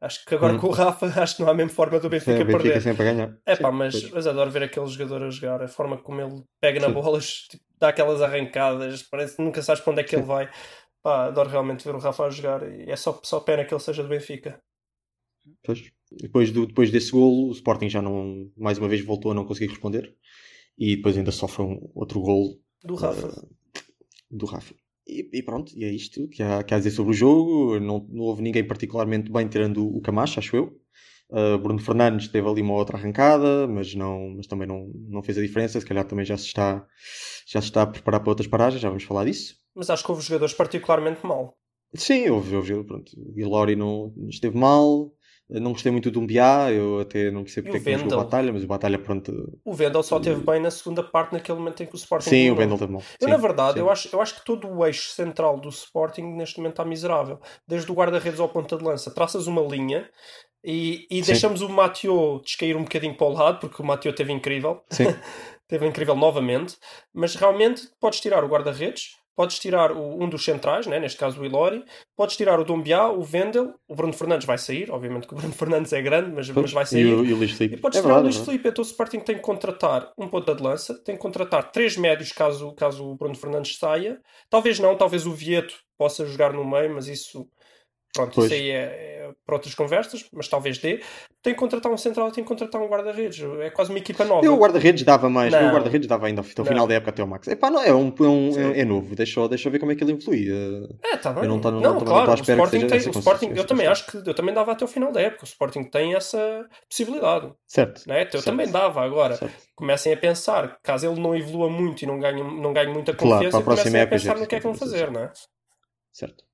[0.00, 0.58] acho que agora Hum.
[0.58, 2.80] com o Rafa acho que não há mesmo forma do Benfica É, o Benfica perder.
[2.82, 3.36] sempre a ganhar.
[3.46, 4.10] É Sim, pá, mas, pois.
[4.12, 6.94] mas adoro ver aquele jogador a jogar, a forma como ele pega na Sim.
[6.94, 7.20] bola,
[7.50, 10.50] tipo, dá aquelas arrancadas, parece que nunca sabes para onde é que ele vai.
[11.06, 13.80] Pá, adoro realmente ver o Rafa a jogar e é só, só pena que ele
[13.80, 14.60] seja do Benfica.
[15.64, 15.92] Pois.
[16.10, 19.44] Depois, do, depois desse golo, o Sporting já não, mais uma vez voltou a não
[19.44, 20.16] conseguir responder.
[20.76, 23.28] E depois ainda sofre um outro golo Do Rafa.
[23.28, 23.82] eh,
[24.32, 24.74] do Rafa.
[25.06, 27.78] E, e pronto, e é isto que há, que há a dizer sobre o jogo.
[27.78, 30.76] Não, não houve ninguém particularmente bem, tirando o Camacho, acho eu.
[31.30, 35.38] Uh, Bruno Fernandes teve ali uma outra arrancada, mas, não, mas também não, não fez
[35.38, 35.78] a diferença.
[35.78, 36.84] Se calhar também já se, está,
[37.46, 39.64] já se está a preparar para outras paragens, já vamos falar disso.
[39.76, 41.54] Mas acho que houve jogadores particularmente mal.
[41.94, 43.12] Sim, houve, houve pronto.
[43.16, 45.12] O Ilori não esteve mal.
[45.48, 48.24] Não gostei muito do Mbiá, eu até não sei porque é que não jogou a
[48.24, 49.60] batalha, mas o batalha pronto.
[49.64, 52.28] O Vendel só teve bem na segunda parte, naquele momento em que o Sporting.
[52.28, 52.56] Sim, o.
[52.56, 53.02] Wendel teve mal.
[53.20, 53.78] Eu, Sim, na verdade, sim.
[53.78, 57.38] eu acho, eu acho que todo o eixo central do Sporting neste momento está miserável.
[57.66, 59.14] Desde o guarda-redes ao ponta de lança.
[59.14, 60.10] Traças uma linha
[60.64, 64.32] e, e deixamos o Mateo descair um bocadinho para o lado, porque o Mateo teve
[64.32, 64.82] incrível.
[64.90, 65.04] Sim.
[65.68, 66.76] teve incrível novamente.
[67.14, 70.98] Mas realmente podes tirar o guarda-redes, podes tirar o- um dos centrais, né?
[70.98, 71.84] neste caso o Ilori,
[72.16, 74.90] podes tirar o Dombiá, o Vendel, o Bruno Fernandes vai sair.
[74.90, 77.04] Obviamente que o Bruno Fernandes é grande, mas, mas vai E sair.
[77.14, 77.76] o, e o Luís Filipe.
[77.76, 78.58] E podes É tirar o verdade, Luís é verdade.
[78.58, 78.68] Filipe.
[78.70, 82.32] Então o Sporting tem que contratar um ponta de lança, tem que contratar três médios
[82.32, 84.18] caso, caso o Bruno Fernandes saia.
[84.48, 87.46] Talvez não, talvez o Vieto possa jogar no meio, mas isso.
[88.16, 88.46] Pronto, Pois.
[88.50, 91.00] isso aí é, é para outras conversas, mas talvez dê.
[91.42, 93.40] Tem que contratar um central, tem que contratar um guarda-redes.
[93.60, 94.44] É quase uma equipa nova.
[94.44, 95.60] Eu o guarda-redes dava mais, Não.
[95.60, 96.64] eu o guarda-redes dava ainda ao Não.
[96.64, 97.46] final da época até o Max.
[97.46, 98.72] Epá, não, é, um, é, um- Sim.
[98.74, 100.48] é novo, deixa, deixa eu ver como é que ele evolui.
[100.50, 101.44] eh, É, tá bem.
[101.44, 103.52] Eu não tô- não não, claro, à o espera que Sporting seja tem, o Sporting,
[103.54, 105.42] eu também acho que eu também dava até o final da época.
[105.44, 107.52] O Sporting tem essa possibilidade.
[107.66, 108.02] Certo.
[108.08, 108.22] Né?
[108.24, 108.44] Eu Certo.
[108.44, 109.36] também dava agora.
[109.36, 109.54] certo.
[109.76, 113.34] comecem a pensar, caso ele não evolua muito e não ganhe, não ganhe muita Claro,
[113.34, 115.32] confiança, para a próxima comecem a pensar no que é que vão fazer, não é?
[116.12, 116.45] Certo.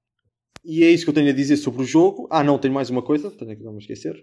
[0.64, 2.28] E é isso que eu tenho a dizer sobre o jogo.
[2.30, 4.14] Ah, não, tenho mais uma coisa, tenho que não me esquecer,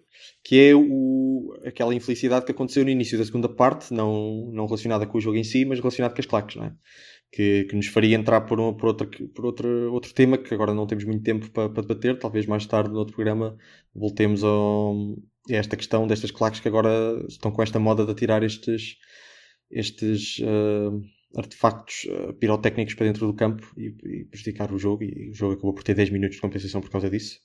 [0.43, 5.05] que é o, aquela infelicidade que aconteceu no início da segunda parte, não, não relacionada
[5.05, 6.73] com o jogo em si, mas relacionada com as claques, não é?
[7.31, 10.73] Que, que nos faria entrar por, um, por, outra, por outro, outro tema que agora
[10.73, 12.17] não temos muito tempo para, para debater.
[12.17, 13.57] Talvez mais tarde, no outro programa,
[13.93, 14.95] voltemos ao,
[15.51, 16.89] a esta questão destas claques que agora
[17.27, 18.95] estão com esta moda de atirar estes,
[19.69, 20.91] estes ah,
[21.35, 25.03] artefactos ah, pirotécnicos para dentro do campo e, e prejudicar o jogo.
[25.03, 27.39] E o jogo acabou por ter 10 minutos de compensação por causa disso.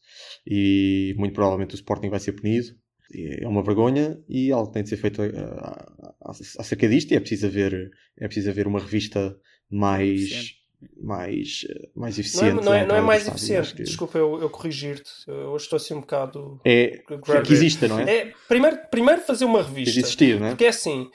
[0.47, 2.75] E muito provavelmente o Sporting vai ser punido.
[3.14, 7.12] É uma vergonha e algo tem de ser feito ah, acerca disto.
[7.12, 9.37] E é preciso haver, é preciso haver uma revista
[9.70, 10.23] mais.
[10.23, 10.64] Eficiente.
[11.01, 12.55] Mais, ah, mais Não é, eficiente.
[12.55, 13.75] não é, à não é entrada do mais eficiente.
[13.75, 15.31] Que Desculpa eu, eu corrigir-te.
[15.31, 16.61] Hoje estou assim um bocado.
[16.62, 17.03] É
[17.42, 18.16] que exista, não é?
[18.16, 19.99] É, primeiro, primeiro fazer uma revista.
[19.99, 20.51] existir, não é?
[20.51, 21.09] Porque é assim,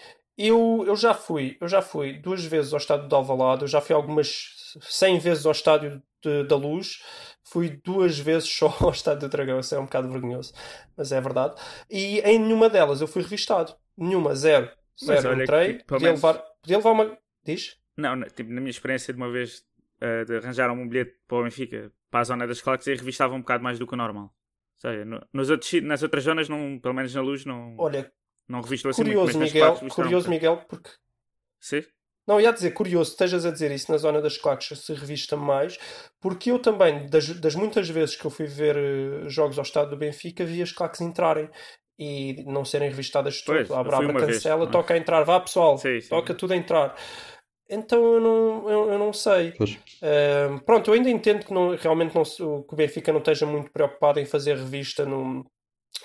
[0.48, 3.82] eu, eu já fui, eu já fui duas vezes ao estádio de Alvalade, eu já
[3.82, 7.02] fui algumas 100 vezes ao estádio de- da Luz,
[7.44, 10.54] fui duas vezes só ao estádio do Dragão, isso é um bocado vergonhoso,
[10.96, 11.56] mas é verdade.
[11.90, 13.74] E em nenhuma delas eu fui revistado.
[13.98, 14.70] Nenhuma, zero.
[15.04, 17.18] Zero, entrei, que, podia menos- levar, podia levar uma.
[17.46, 17.78] Diz?
[17.98, 19.64] Não, não, tipo, na minha experiência de uma vez
[20.02, 23.34] uh, de arranjar um bilhete para o Benfica para a zona das claques e revistava
[23.34, 24.26] um bocado mais do que o normal.
[24.26, 24.32] Ou
[24.92, 28.12] seja, no- nos outros, nas outras zonas, não, pelo menos na luz, não, Olha,
[28.50, 30.30] não revistou assim curioso, muito, Miguel, revistaram curioso, um.
[30.32, 30.90] Miguel, porque
[31.60, 31.84] Sim?
[32.28, 35.80] Não, ia dizer, curioso, estejas a dizer isso na zona das claques se revista mais,
[36.22, 39.90] porque eu também, das, das muitas vezes que eu fui ver eh, jogos ao estado
[39.90, 41.50] do Benfica, vi as claques entrarem
[41.98, 44.72] e não serem revistadas de Pois, a uma vez, cancela, é?
[44.72, 46.10] toca a entrar, vá pessoal, Sim, sim.
[46.10, 46.96] toca tudo a entrar.
[47.68, 49.52] Então eu não, eu, eu não sei.
[49.54, 49.78] Pois.
[50.02, 53.46] Ahm, pronto, eu ainda entendo que não, realmente não, se- que o Benfica não esteja
[53.46, 55.46] muito preocupado em fazer revista no,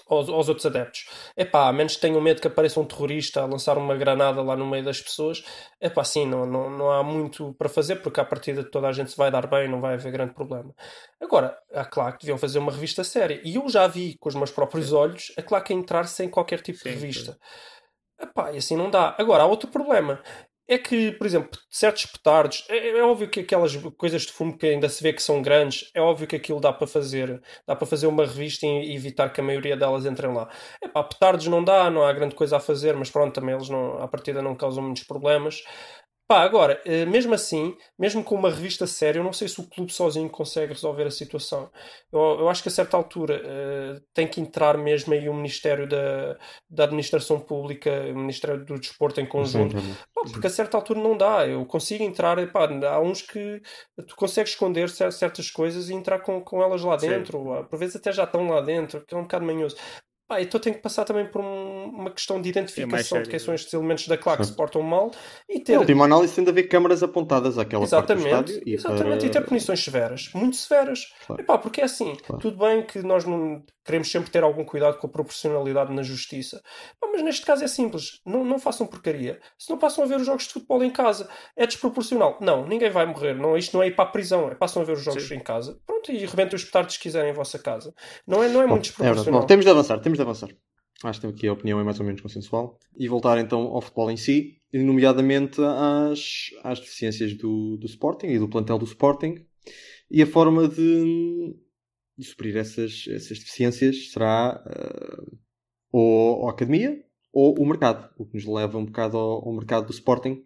[0.08, 1.06] aos, aos outros adeptos.
[1.36, 4.56] Epá, a menos que tenham medo que apareça um terrorista a lançar uma granada lá
[4.56, 5.44] no meio das pessoas,
[5.80, 9.10] epá, sim, não, não, não há muito para fazer, porque à partida toda a gente
[9.10, 10.74] se vai dar bem, não vai haver grande problema.
[11.20, 13.40] Agora, é claro que deviam fazer uma revista séria.
[13.44, 16.78] E eu já vi com os meus próprios olhos a claque entrar sem qualquer tipo
[16.78, 17.38] Sim, de revista.
[18.20, 19.14] Epá, e assim não dá.
[19.18, 20.22] Agora, há outro problema.
[20.66, 24.66] É que, por exemplo, certos petardos, é, é, óbvio que aquelas coisas de fumo que
[24.66, 27.86] ainda se vê que são grandes, é óbvio que aquilo dá para fazer, dá para
[27.86, 30.48] fazer uma revista e evitar que a maioria delas entrem lá.
[30.82, 33.68] É pá, petardos não dá, não há grande coisa a fazer, mas pronto, também eles
[33.68, 35.62] não, à partida não causam muitos problemas.
[36.26, 39.68] Pá, agora, eh, mesmo assim, mesmo com uma revista séria, eu não sei se o
[39.68, 41.70] clube sozinho consegue resolver a situação.
[42.10, 45.86] Eu, eu acho que a certa altura uh, tem que entrar mesmo aí o Ministério
[45.86, 46.38] da,
[46.70, 50.98] da Administração Pública, o Ministério do Desporto em conjunto, Sim, pá, porque a certa altura
[50.98, 51.46] não dá.
[51.46, 53.60] Eu consigo entrar, pá, há uns que
[54.08, 58.10] tu consegues esconder certas coisas e entrar com, com elas lá dentro, por vezes até
[58.10, 59.76] já estão lá dentro, que é um bocado manhoso.
[60.26, 63.54] Pá, então tenho que passar também por um, uma questão de identificação de quem são
[63.54, 65.10] estes elementos da claque que se portam mal
[65.48, 65.74] e ter.
[65.74, 68.68] A última análise tem de haver câmaras apontadas àquela exatamente, parte do estádio.
[68.68, 69.26] E exatamente, para...
[69.26, 71.12] e ter punições severas, muito severas.
[71.26, 71.42] Claro.
[71.42, 72.40] Epá, porque é assim, claro.
[72.40, 76.62] tudo bem que nós não queremos sempre ter algum cuidado com a proporcionalidade na justiça.
[77.02, 79.38] mas neste caso é simples, não, não façam porcaria.
[79.58, 82.38] Se não passam a ver os jogos de futebol em casa, é desproporcional.
[82.40, 83.34] Não, ninguém vai morrer.
[83.34, 85.36] Não, isto não é ir para a prisão, é passam a ver os jogos Sim.
[85.36, 85.78] em casa.
[85.86, 87.94] Pronto, e rebentem os petardos que quiserem em vossa casa.
[88.26, 89.40] Não é, não é Bom, muito desproporcional.
[89.40, 90.50] É Bom, temos de avançar, temos de avançar.
[91.02, 92.78] Acho que aqui a opinião é mais ou menos consensual.
[92.96, 98.38] E voltar então ao futebol em si, nomeadamente às, às deficiências do, do Sporting e
[98.38, 99.44] do plantel do Sporting.
[100.10, 101.54] E a forma de,
[102.16, 105.38] de suprir essas, essas deficiências será uh,
[105.92, 107.02] ou a academia
[107.32, 110.44] ou o mercado, o que nos leva um bocado ao, ao mercado do Sporting.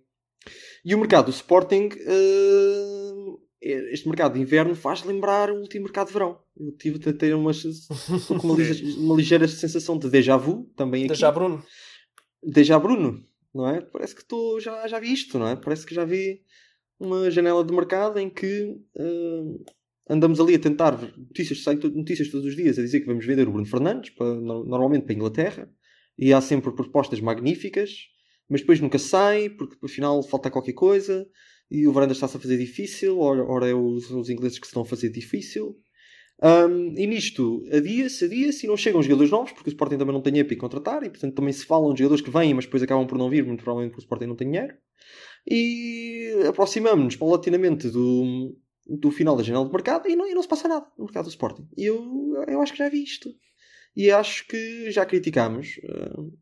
[0.84, 2.97] E o mercado do Sporting, uh,
[3.60, 6.38] este mercado de inverno faz lembrar o último mercado de verão.
[6.56, 7.50] Eu tive a ter uma,
[8.42, 11.12] uma, ligeira, uma ligeira sensação de déjà vu também aqui.
[11.12, 11.62] Déjà Bruno.
[12.42, 13.80] Déjà Bruno, não é?
[13.80, 15.56] Parece que tô, já, já vi isto, não é?
[15.56, 16.40] Parece que já vi
[16.98, 19.64] uma janela de mercado em que uh,
[20.08, 23.46] andamos ali a tentar notícias, saem notícias todos os dias a dizer que vamos vender
[23.46, 25.70] o Bruno Fernandes, para, normalmente para a Inglaterra,
[26.16, 28.08] e há sempre propostas magníficas,
[28.48, 31.28] mas depois nunca sai, porque afinal falta qualquer coisa,
[31.70, 34.70] e o Varanda está-se a fazer difícil, ora, ora é os, os ingleses que se
[34.70, 35.76] estão a fazer difícil.
[36.40, 40.22] Um, e nisto, adia-se, adia-se e não chegam jogadores novos, porque o Sporting também não
[40.22, 43.06] tem para contratar, e portanto também se falam de jogadores que vêm, mas depois acabam
[43.06, 44.74] por não vir, muito provavelmente porque o Sporting não tem dinheiro.
[45.46, 48.56] E aproximamos-nos paulatinamente do,
[48.86, 51.24] do final da janela de mercado e não, e não se passa nada no mercado
[51.24, 51.66] do Sporting.
[51.76, 53.30] E eu, eu acho que já vi isto.
[53.96, 56.32] E acho que já criticámos uh,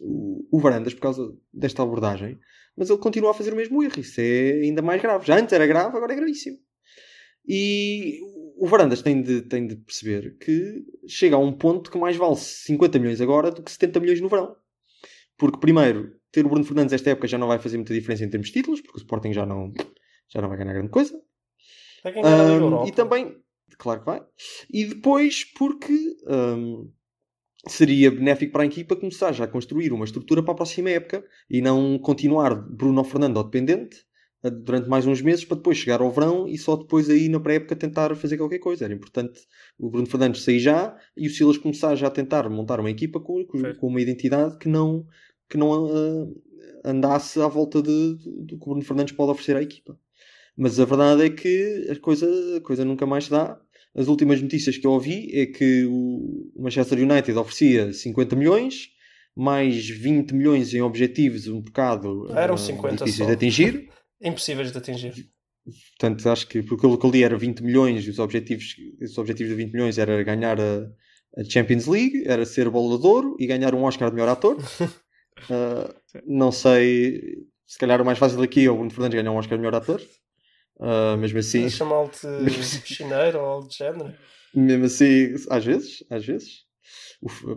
[0.00, 2.38] o, o Varandas por causa desta abordagem,
[2.80, 4.00] mas ele continua a fazer o mesmo erro.
[4.00, 5.26] Isso é ainda mais grave.
[5.26, 6.56] Já antes era grave, agora é gravíssimo.
[7.46, 8.18] E
[8.56, 12.36] o Varandas tem de, tem de perceber que chega a um ponto que mais vale
[12.36, 14.56] 50 milhões agora do que 70 milhões no verão.
[15.36, 18.30] Porque, primeiro, ter o Bruno Fernandes esta época já não vai fazer muita diferença em
[18.30, 19.70] termos de títulos, porque o Sporting já não,
[20.30, 21.20] já não vai ganhar grande coisa.
[22.06, 22.86] Um.
[22.86, 23.36] E também,
[23.76, 24.22] claro que vai.
[24.72, 26.90] E depois, porque um,
[27.66, 31.24] seria benéfico para a equipa começar já a construir uma estrutura para a próxima época
[31.48, 34.04] e não continuar Bruno Fernando dependente
[34.48, 37.76] durante mais uns meses para depois chegar ao verão e só depois aí na pré-época
[37.76, 38.84] tentar fazer qualquer coisa.
[38.86, 39.40] Era importante
[39.78, 43.20] o Bruno Fernandes sair já e o Silas começar já a tentar montar uma equipa
[43.20, 45.06] com, com uma identidade que não,
[45.48, 46.42] que não uh,
[46.84, 49.98] andasse à volta do que o Bruno Fernandes pode oferecer à equipa.
[50.56, 53.60] Mas a verdade é que a coisa, a coisa nunca mais dá.
[53.94, 58.88] As últimas notícias que eu ouvi é que o Manchester United oferecia 50 milhões,
[59.36, 63.26] mais 20 milhões em objetivos um bocado Eram 50 uh, difíceis só.
[63.26, 63.88] de atingir.
[64.22, 65.30] Impossíveis de atingir.
[65.98, 69.50] Portanto, acho que porque que eu li era 20 milhões e os objetivos, os objetivos
[69.50, 70.86] de 20 milhões era ganhar a,
[71.36, 74.56] a Champions League, era ser bola de ouro e ganhar um Oscar de melhor ator.
[74.56, 75.94] uh,
[76.26, 79.58] não sei, se calhar o mais fácil aqui é o Bruno Fernandes ganhar um Oscar
[79.58, 80.00] de melhor ator.
[80.80, 81.68] Uh, mesmo assim.
[81.68, 84.14] Chamá-lo de piscineiro ou algo do género.
[84.54, 86.64] Mesmo assim, às vezes, às vezes.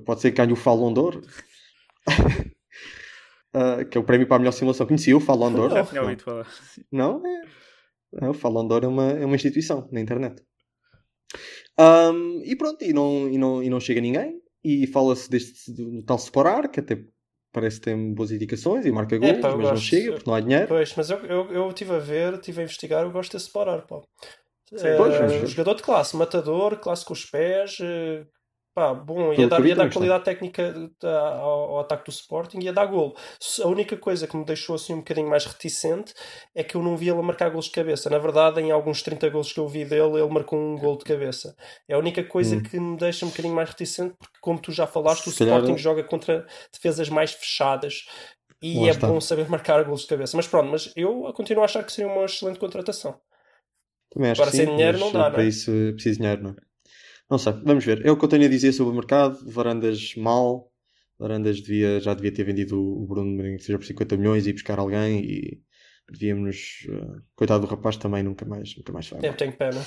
[0.05, 1.21] Pode ser que ganhe o Fallon d'Or.
[3.55, 4.85] Uh, que é o prémio para a melhor simulação.
[4.85, 5.71] Conhecia o Fallon d'Or?
[5.71, 6.47] Ouvido falar.
[6.91, 7.23] Não?
[7.25, 8.29] É.
[8.29, 10.43] O Fallon d'Or é uma, é uma instituição na internet.
[11.79, 14.39] Um, e pronto, e não, e, não, e não chega ninguém.
[14.63, 17.03] E fala-se deste do, tal Sporar, que até
[17.53, 20.41] parece que tem boas indicações e marca gols, mas gosto, não chega porque não há
[20.41, 20.67] dinheiro.
[20.67, 23.85] Pois, mas eu, eu, eu estive a ver, estive a investigar, eu gosto de Sporar,
[23.87, 24.01] pá.
[24.75, 28.25] Sim, é, pois, jogador de classe, matador, classe com os pés, eh,
[28.75, 32.73] Pá, bom, ia dar, ia dar qualidade técnica ao, ao, ataque do Sporting e ia
[32.73, 33.15] dar golo.
[33.63, 36.11] A única coisa que me deixou assim um bocadinho mais reticente
[36.55, 38.09] é que eu não vi ele marcar golos de cabeça.
[38.09, 41.03] Na verdade, em alguns 30 golos que eu vi dele, ele marcou um gol de
[41.03, 41.55] cabeça.
[41.87, 42.63] É a única coisa hum.
[42.63, 45.59] que me deixa um bocadinho mais reticente, porque, como tu já falaste, Se o calhar...
[45.59, 48.05] Sporting joga contra defesas mais fechadas
[48.59, 49.07] e Lá é está.
[49.07, 50.35] bom saber marcar golos de cabeça.
[50.35, 53.19] Mas pronto, mas eu continuo a achar que seria uma excelente contratação.
[54.09, 55.47] Também acho Agora, sem dinheiro não dá, para não é?
[55.47, 56.72] isso preciso dinheiro, não é?
[57.33, 58.05] Não sei, vamos ver.
[58.05, 59.39] É o que eu tenho a dizer sobre o mercado.
[59.49, 60.71] Varandas mal.
[61.19, 64.77] Arandas devia, já devia ter vendido o Bruno, seja por 50 milhões, e ir buscar
[64.77, 65.61] alguém e
[66.11, 66.85] devíamos.
[66.87, 69.21] Uh, coitado do rapaz também, nunca mais, nunca mais vai.
[69.23, 69.81] Eu tenho pena.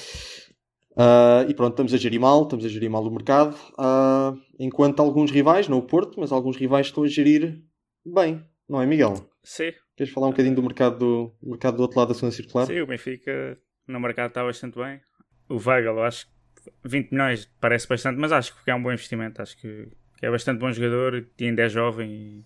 [0.90, 3.54] Uh, e pronto, estamos a gerir mal, estamos a gerir mal o mercado.
[3.78, 7.62] Uh, enquanto alguns rivais, não o Porto, mas alguns rivais estão a gerir
[8.04, 9.14] bem, não é, Miguel?
[9.44, 9.70] Sim.
[9.96, 12.66] Queres falar um bocadinho do mercado do, mercado do outro lado da segunda circular?
[12.66, 15.00] Sim, o Benfica no mercado está bastante bem.
[15.48, 16.35] O Weigl, eu acho que
[16.84, 19.40] 20 milhões parece bastante, mas acho que é um bom investimento.
[19.42, 19.88] Acho que,
[20.22, 22.44] é bastante bom jogador e ainda é jovem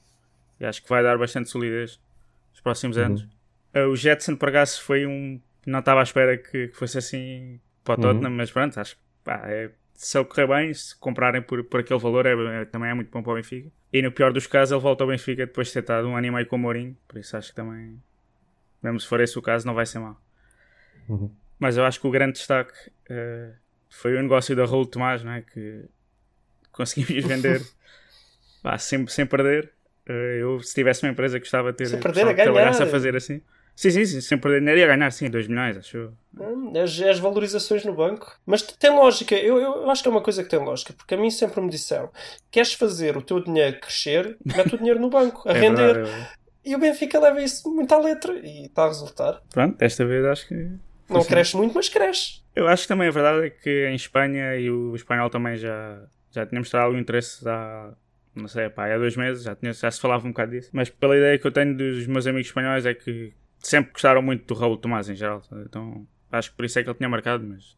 [0.59, 2.01] e, acho que vai dar bastante solidez
[2.53, 3.05] nos próximos Uhum.
[3.05, 3.23] anos.
[3.75, 5.41] Uh, o Jetson, por acaso, foi um.
[5.67, 8.03] Não estava à espera que, que fosse assim para o Uhum.
[8.15, 11.81] Tottenham, mas pronto, acho que pá, é, se ele correr bem, se comprarem por, por
[11.81, 13.71] aquele valor, é, é- também é muito bom para o Benfica.
[13.93, 16.27] E no pior dos casos, ele volta ao Benfica depois de ter estado um ano
[16.27, 18.03] e meio com o Mourinho, por isso acho que também,
[18.83, 20.21] mesmo se for esse o caso, não vai ser mal.
[21.09, 21.31] Uhum.
[21.59, 22.73] Mas eu acho que o grande destaque
[23.09, 23.53] eh,
[23.91, 25.43] foi o negócio da Raul Tomás, não é?
[25.43, 25.85] que
[26.73, 27.61] conseguimos vender
[28.63, 29.71] pá, sem, sem perder.
[30.09, 32.69] Eh, eu, se tivesse uma empresa, gostava de ter, Sem perder, a ganhar.
[32.69, 33.43] a fazer assim.
[33.77, 36.13] Sim, sim, sim, sem perder dinheiro ia ganhar, sim, 2 milhões, acho.
[36.39, 38.39] Hum, As, as valorizações no banco.
[38.45, 39.35] Mas tem lógica.
[39.35, 40.93] Eu, eu, acho que é uma coisa que tem lógica.
[40.93, 42.11] Porque a mim sempre me disseram:
[42.51, 45.95] queres fazer o teu dinheiro crescer, mete o dinheiro no banco, a É render.
[45.95, 46.27] verdade, eu-
[46.63, 48.35] E o Benfica leva isso muito à letra.
[48.39, 49.41] E está a resultar.
[49.51, 50.69] Pronto, desta vez acho que.
[51.11, 51.29] Não Sim.
[51.29, 52.41] cresce muito, mas cresce.
[52.55, 56.03] Eu acho que também a verdade é que em Espanha e o espanhol também já,
[56.31, 57.93] já tinha mostrado algum interesse há,
[58.35, 60.71] não sei, pá, há dois meses, já, tinha, já se falava um bocado disso.
[60.73, 64.47] Mas pela ideia que eu tenho dos meus amigos espanhóis é que sempre gostaram muito
[64.47, 65.43] do Raul Tomás em geral.
[65.67, 67.77] Então acho que por isso é que ele tinha marcado, mas,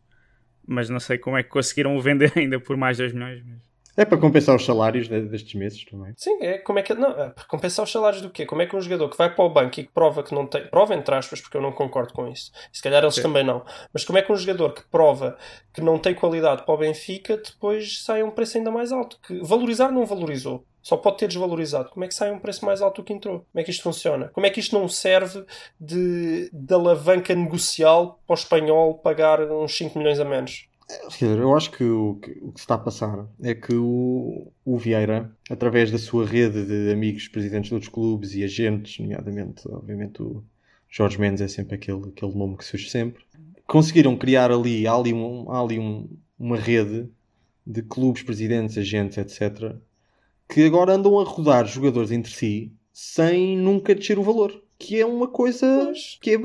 [0.66, 3.42] mas não sei como é que conseguiram o vender ainda por mais 2 milhões.
[3.44, 3.71] Mas...
[3.96, 6.14] É para compensar os salários de- destes meses também.
[6.16, 6.94] Sim, é como é que.
[6.94, 8.46] Não, é para compensar os salários do quê?
[8.46, 10.46] Como é que um jogador que vai para o banco e que prova que não
[10.46, 10.66] tem.
[10.66, 12.50] Prova entre aspas, porque eu não concordo com isso.
[12.72, 13.22] Se calhar eles Sim.
[13.22, 13.62] também não.
[13.92, 15.36] Mas como é que um jogador que prova
[15.74, 19.18] que não tem qualidade para o Benfica depois sai a um preço ainda mais alto?
[19.26, 20.64] Que valorizar não valorizou.
[20.82, 21.90] Só pode ter desvalorizado.
[21.90, 23.46] Como é que sai um preço mais alto do que entrou?
[23.52, 24.30] Como é que isto funciona?
[24.32, 25.44] Como é que isto não serve
[25.78, 30.66] de, de alavanca negocial para o espanhol pagar uns 5 milhões a menos?
[31.00, 33.74] Quer dizer, eu acho que o, que o que se está a passar é que
[33.74, 38.98] o, o Vieira, através da sua rede de amigos presidentes de outros clubes e agentes,
[38.98, 40.44] nomeadamente, obviamente, o
[40.88, 43.24] Jorge Mendes é sempre aquele, aquele nome que surge sempre,
[43.66, 47.08] conseguiram criar ali, há ali, um, há ali um- uma rede
[47.66, 49.80] de clubes, presidentes, agentes, etc.,
[50.48, 54.62] que agora andam a rodar jogadores entre si sem nunca descer o valor.
[54.78, 56.36] Que é uma coisa que é,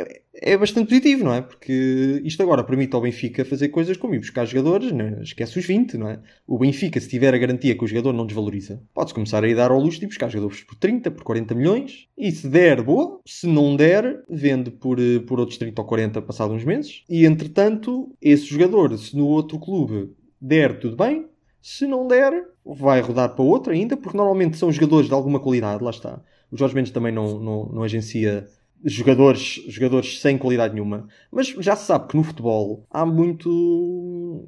[0.00, 1.42] é, é bastante positivo, não é?
[1.42, 5.18] Porque isto agora permite ao Benfica fazer coisas como ir buscar jogadores, né?
[5.22, 6.20] esquece os 20, não é?
[6.46, 9.54] O Benfica, se tiver a garantia que o jogador não desvaloriza, pode começar a ir
[9.54, 12.82] dar ao luxo de ir buscar jogadores por 30, por 40 milhões, e se der,
[12.82, 13.20] boa.
[13.26, 17.04] Se não der, vende por, eh, por outros 30 ou 40 passados uns meses.
[17.08, 21.26] E entretanto, esse jogador, se no outro clube der, tudo bem.
[21.60, 22.32] Se não der,
[22.64, 26.20] vai rodar para outro ainda, porque normalmente são jogadores de alguma qualidade, lá está.
[26.50, 28.46] O Jorge Mendes também não, não, não agencia
[28.84, 31.06] jogadores, jogadores sem qualidade nenhuma.
[31.30, 34.44] Mas já se sabe que no futebol há muito.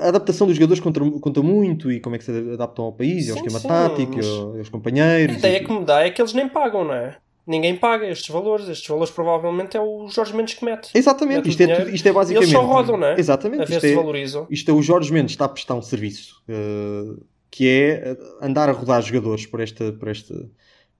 [0.00, 3.26] A adaptação dos jogadores conta, conta muito e como é que se adaptam ao país,
[3.26, 5.36] e ao Sim, esquema sim, tático, mas- aos A companheiros.
[5.36, 7.16] ideia e- que me dá é que eles nem pagam, não é?
[7.46, 8.68] Ninguém paga estes valores.
[8.68, 10.90] Estes valores provavelmente é o Jorge Mendes que mete.
[10.94, 12.50] Exatamente, mete isto é, isto é basicamente.
[12.54, 13.18] eles só rodam, não é?
[13.18, 13.62] Exatamente.
[13.62, 14.46] A ver Isto se é, valorizam.
[14.50, 17.14] Isto é o Jorge Mendes está a prestar um serviço eh,
[17.50, 20.34] que é eh, andar a rodar jogadores por esta, por esta,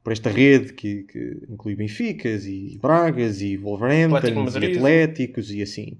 [0.03, 4.17] por esta rede que, que inclui Benficas e Bragas e Wolverhampton
[4.69, 4.77] e.
[4.77, 5.99] Atléticos e assim.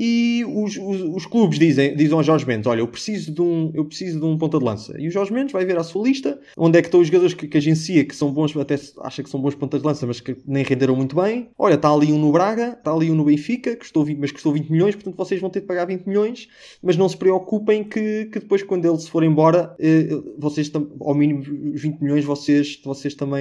[0.00, 3.72] E os, os, os clubes dizem, dizem ao Jorge Mendes: Olha, eu preciso, de um,
[3.74, 4.94] eu preciso de um ponta de lança.
[4.98, 7.34] E o Jorge Mendes vai ver a sua lista, onde é que estão os jogadores
[7.34, 10.20] que, que agencia que são bons, até acha que são bons pontas de lança, mas
[10.20, 11.48] que nem renderam muito bem.
[11.58, 14.30] Olha, está ali um no Braga, está ali um no Benfica, que custou 20, mas
[14.30, 16.48] custou 20 milhões, portanto vocês vão ter de pagar 20 milhões.
[16.80, 20.88] Mas não se preocupem que, que depois, quando ele se for embora, eh, vocês, tam-
[21.00, 21.40] ao mínimo
[21.74, 23.37] os 20 milhões, vocês, vocês também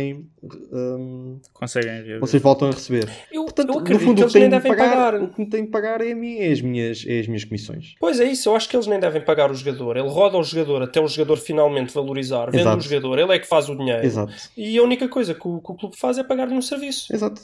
[0.71, 2.19] hum, Conseguem ver.
[2.19, 3.09] vocês voltam a receber.
[3.31, 5.21] Eu, Portanto, eu no acredito fundo, que o eles que, nem devem pagar, pagar.
[5.23, 7.43] o que me tem de pagar é, a mim, é, as minhas, é as minhas
[7.43, 7.95] comissões.
[7.99, 9.97] Pois é isso, eu acho que eles nem devem pagar o jogador.
[9.97, 12.45] Ele roda o jogador até o jogador finalmente valorizar.
[12.47, 12.77] Vende Exato.
[12.77, 14.05] o jogador, ele é que faz o dinheiro.
[14.05, 17.13] Exato, E a única coisa que o, que o clube faz é pagar-lhe um serviço.
[17.13, 17.41] exato.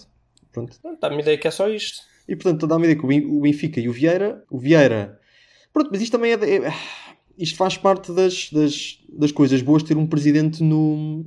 [0.52, 0.78] Pronto.
[1.02, 1.98] Dá-me ideia que é só isto.
[2.28, 5.20] E portanto, dá-me ideia que o Benfica e o Vieira, o Vieira,
[5.74, 6.74] pronto, mas isto também é, de- é-
[7.38, 11.26] isto faz parte das, das, das coisas boas ter um presidente no,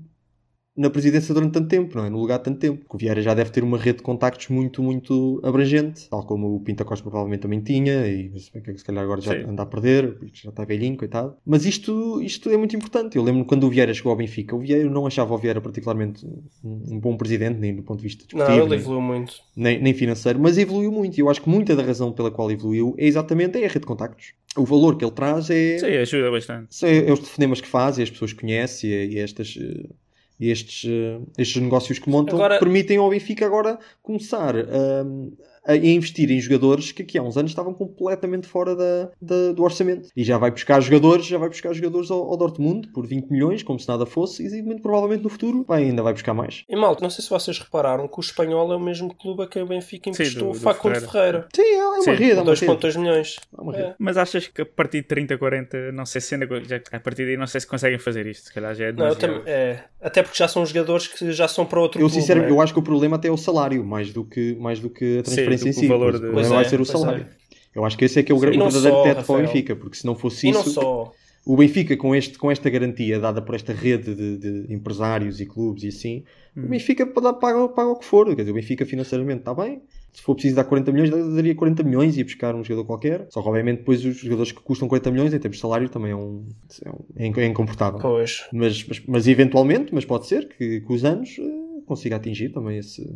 [0.76, 2.10] na presidência durante tanto tempo, não é?
[2.10, 2.80] No lugar de tanto tempo.
[2.82, 6.54] Porque o Vieira já deve ter uma rede de contactos muito, muito abrangente, tal como
[6.56, 9.44] o Pinta Costa provavelmente também tinha, e se calhar agora já Sim.
[9.48, 11.34] anda a perder, porque já está velhinho, coitado.
[11.46, 13.16] Mas isto, isto é muito importante.
[13.16, 15.60] Eu lembro quando o Vieira chegou ao Benfica, o Vieira eu não achava o Vieira
[15.60, 16.26] particularmente
[16.64, 18.60] um, bom presidente, nem do ponto de vista Não, desportivo.
[18.66, 19.34] ele nem- evoluiu muito.
[19.56, 21.16] nem, nem financeiro, mas evoluiu muito.
[21.16, 23.80] E eu acho que muita da razão pela qual evoluiu é exatamente é a rede
[23.80, 24.34] de contactos.
[24.56, 26.66] o valor que ele traz é, Sim, ajuda bastante.
[26.74, 29.88] são- é os telefonemas que faz e as pessoas que conhece e, e estas, e
[30.40, 35.32] estes, eh, estes negócios que montam Agora- permitem ao Benfica agora começar hum,
[35.66, 39.52] a, a investir em jogadores que aqui há uns anos estavam completamente fora da, da-
[39.52, 40.08] do orçamento.
[40.16, 43.62] E já vai buscar jogadores, já vai buscar jogadores ao, ao Dortmund por 20 milhões,
[43.62, 46.64] como se nada fosse, e muito provavelmente no futuro vai, ainda vai buscar mais.
[46.68, 49.46] E malta, não sei se vocês repararam que o espanhol é o mesmo clube a
[49.46, 51.10] quem o Benfica Sim, emprestou o do Facundo Ferreira.
[51.12, 51.48] Ferreira.
[51.54, 52.66] Sim, é uma Sim, rede, é uma rede.
[52.66, 53.36] 2.2 milhões.
[53.56, 53.84] É uma rede.
[53.88, 53.94] É.
[53.98, 57.24] Mas achas que a partir de 30, 40, não sei se ainda, já, a partir
[57.24, 58.46] daí não sei se conseguem fazer isto.
[58.46, 59.38] Se calhar já é Não, eu demasiado.
[59.40, 59.84] também- é.
[60.00, 62.20] Até porque já são jogadores que já são para outro Eu clube.
[62.20, 62.56] sinceramente, né?
[62.56, 65.18] eu acho que o problema até é o salário, mais do que, mais do que
[65.18, 65.86] a transferência em si.
[65.86, 67.26] valor de- O Pois problema vai é, ser o salário.
[67.74, 69.38] Eu acho que esse é que é o, grande não verdadeiro só, teto para o.
[69.38, 71.12] Benfica, porque se não fosse E isso, não só.
[71.44, 75.46] o Benfica com, este, com esta garantia dada por esta rede de, de empresários e
[75.46, 76.24] clubes e assim,
[76.56, 78.26] o Benfica paga, paga, paga o que for.
[78.34, 79.82] Quer dizer, o Benfica financeiramente está bem.
[80.10, 83.26] Se for preciso dar 40 milhões, daria 40 milhões e ia buscar um jogador qualquer.
[83.28, 86.12] Só que, obviamente, depois os jogadores que custam 40 milhões em termos de salário também
[86.12, 86.46] é, um,
[86.82, 87.04] é, um,
[87.38, 88.00] é é incomportável.
[88.00, 88.46] Pois.
[88.50, 91.42] Mas, mas, mas eventualmente, mas pode ser que com os anos eh,
[91.84, 93.06] consiga atingir também esse,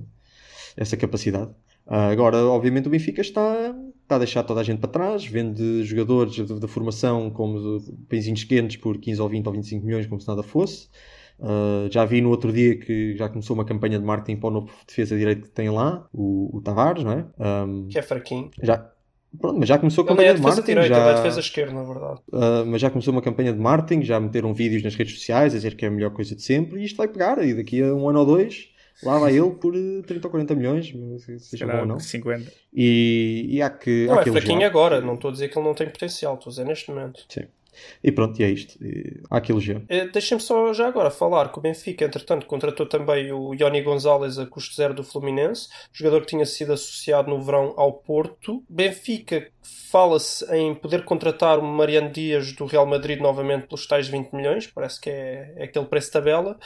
[0.76, 1.51] essa capacidade.
[1.87, 5.83] Ah, agora, obviamente, o Benfica está, está a deixar toda a gente para trás, vende
[5.85, 10.20] jogadores da formação como de pãezinhos quentes por 15 ou 20 ou 25 milhões, como
[10.20, 10.89] se nada fosse.
[11.41, 14.53] Ah, já vi no outro dia que já começou uma campanha de marketing para o
[14.53, 17.26] novo defesa de direito que tem lá, o, o Tavares, não é?
[17.39, 18.51] Ahm, Que é fraquinho.
[18.62, 18.93] já,
[19.41, 20.66] pronto, mas já começou a é campanha de defesa marketing.
[20.66, 21.11] direita, já...
[21.11, 22.20] é defesa esquerda, na verdade.
[22.33, 25.57] Uh, mas já começou uma campanha de marketing, já meteram vídeos nas redes sociais a
[25.57, 27.43] dizer que é a melhor coisa de sempre e isto vai pegar.
[27.45, 28.68] E daqui a um ano ou dois,
[29.03, 30.86] lá vai ele por uh, 30 ou 40 milhões,
[31.22, 31.99] se Se seja bom ou não.
[31.99, 32.53] 50.
[32.72, 34.07] E, e há que.
[34.07, 34.43] Não há é que elogiar.
[34.47, 36.91] fraquinho agora, não estou a dizer que ele não tem potencial, estou a dizer neste
[36.91, 37.24] momento.
[37.28, 37.45] Sim.
[38.03, 38.76] E pronto, e é isto.
[38.84, 39.80] E há que elogiar.
[39.88, 44.38] Eh, Deixem-me só já agora falar que o Benfica, entretanto, contratou também o Ioni Gonzalez
[44.38, 48.62] a custo zero do Fluminense, jogador que tinha sido associado no verão ao Porto.
[48.68, 54.33] Benfica fala-se em poder contratar o Mariano Dias do Real Madrid novamente pelos tais 20
[54.33, 56.59] milhões, parece que é, é aquele preço de tabela.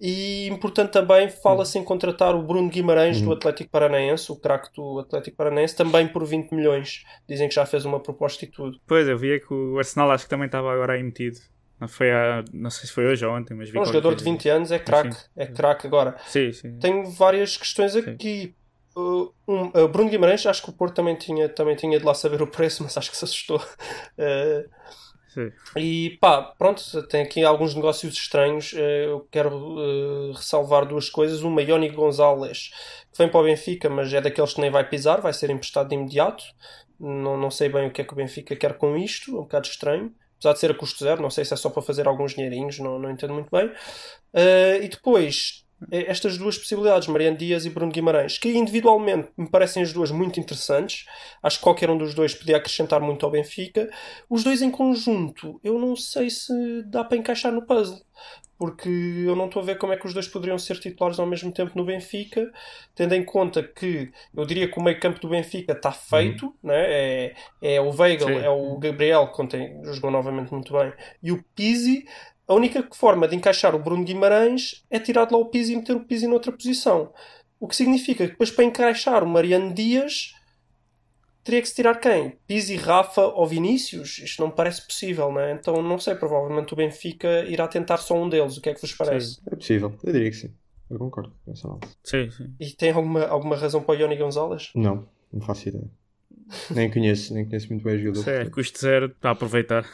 [0.00, 4.98] E importante também fala-se em contratar o Bruno Guimarães do Atlético Paranaense, o craque do
[4.98, 7.04] Atlético Paranaense, também por 20 milhões.
[7.26, 8.78] Dizem que já fez uma proposta e tudo.
[8.86, 11.38] Pois, eu via que o Arsenal acho que também estava agora aí metido.
[11.80, 12.08] Não, foi
[12.52, 14.38] não sei se foi hoje ou ontem, mas vi Um qualquer jogador de coisa.
[14.38, 15.26] 20 anos é craque, Sim.
[15.36, 16.16] é craque agora.
[16.26, 16.78] Sim, sim.
[16.78, 18.54] Tenho várias questões aqui.
[18.96, 22.14] Uh, um, uh, Bruno Guimarães, acho que o Porto também tinha, também tinha de lá
[22.14, 23.58] saber o preço, mas acho que se assustou.
[23.58, 24.68] Uh,
[25.28, 25.52] sim.
[25.76, 28.72] e pá, pronto, tem aqui alguns negócios estranhos.
[28.72, 31.42] Uh, eu quero uh, ressalvar duas coisas.
[31.42, 32.70] Uma, Ioni Gonzalez,
[33.12, 35.90] que vem para o Benfica, mas é daqueles que nem vai pisar, vai ser emprestado
[35.90, 36.42] de imediato.
[36.98, 39.42] Não, não sei bem o que é que o Benfica quer com isto, é um
[39.42, 40.14] bocado estranho.
[40.38, 42.78] Apesar de ser a custo zero, não sei se é só para fazer alguns dinheirinhos,
[42.78, 43.66] não, não entendo muito bem.
[43.66, 49.82] Uh, e depois, estas duas possibilidades, Mariano Dias e Bruno Guimarães, que individualmente me parecem
[49.82, 51.06] as duas muito interessantes.
[51.42, 53.90] Acho que qualquer um dos dois podia acrescentar muito ao Benfica.
[54.28, 58.00] Os dois em conjunto, eu não sei se dá para encaixar no puzzle.
[58.58, 61.26] Porque eu não estou a ver como é que os dois poderiam ser titulares ao
[61.26, 62.50] mesmo tempo no Benfica,
[62.94, 66.84] tendo em conta que eu diria que o meio campo do Benfica está feito, né?
[66.86, 68.38] é, é o Weigl, Sim.
[68.38, 70.90] é o Gabriel, que ontem jogou novamente muito bem,
[71.22, 72.06] e o Pizzi.
[72.48, 75.76] A única forma de encaixar o Bruno Guimarães é tirar de lá o Pizzi e
[75.76, 77.12] meter o Pizzi noutra posição.
[77.58, 80.34] O que significa que depois para encaixar o Mariano Dias
[81.42, 82.38] teria que se tirar quem?
[82.46, 84.18] Pizzi, Rafa ou Vinícius?
[84.18, 85.52] Isto não me parece possível, não é?
[85.52, 88.56] Então não sei, provavelmente o Benfica irá tentar só um deles.
[88.56, 89.40] O que é que vos parece?
[89.50, 90.54] É possível, eu diria que sim.
[90.88, 91.96] Eu concordo com essa análise.
[92.04, 92.54] Sim, sim.
[92.60, 94.70] E tem alguma, alguma razão para o Ioni Gonzalez?
[94.74, 95.90] Não, não faço ideia.
[96.74, 98.30] Nem conheço, nem conheço muito bem o jogador.
[98.30, 99.84] É custo zero para aproveitar.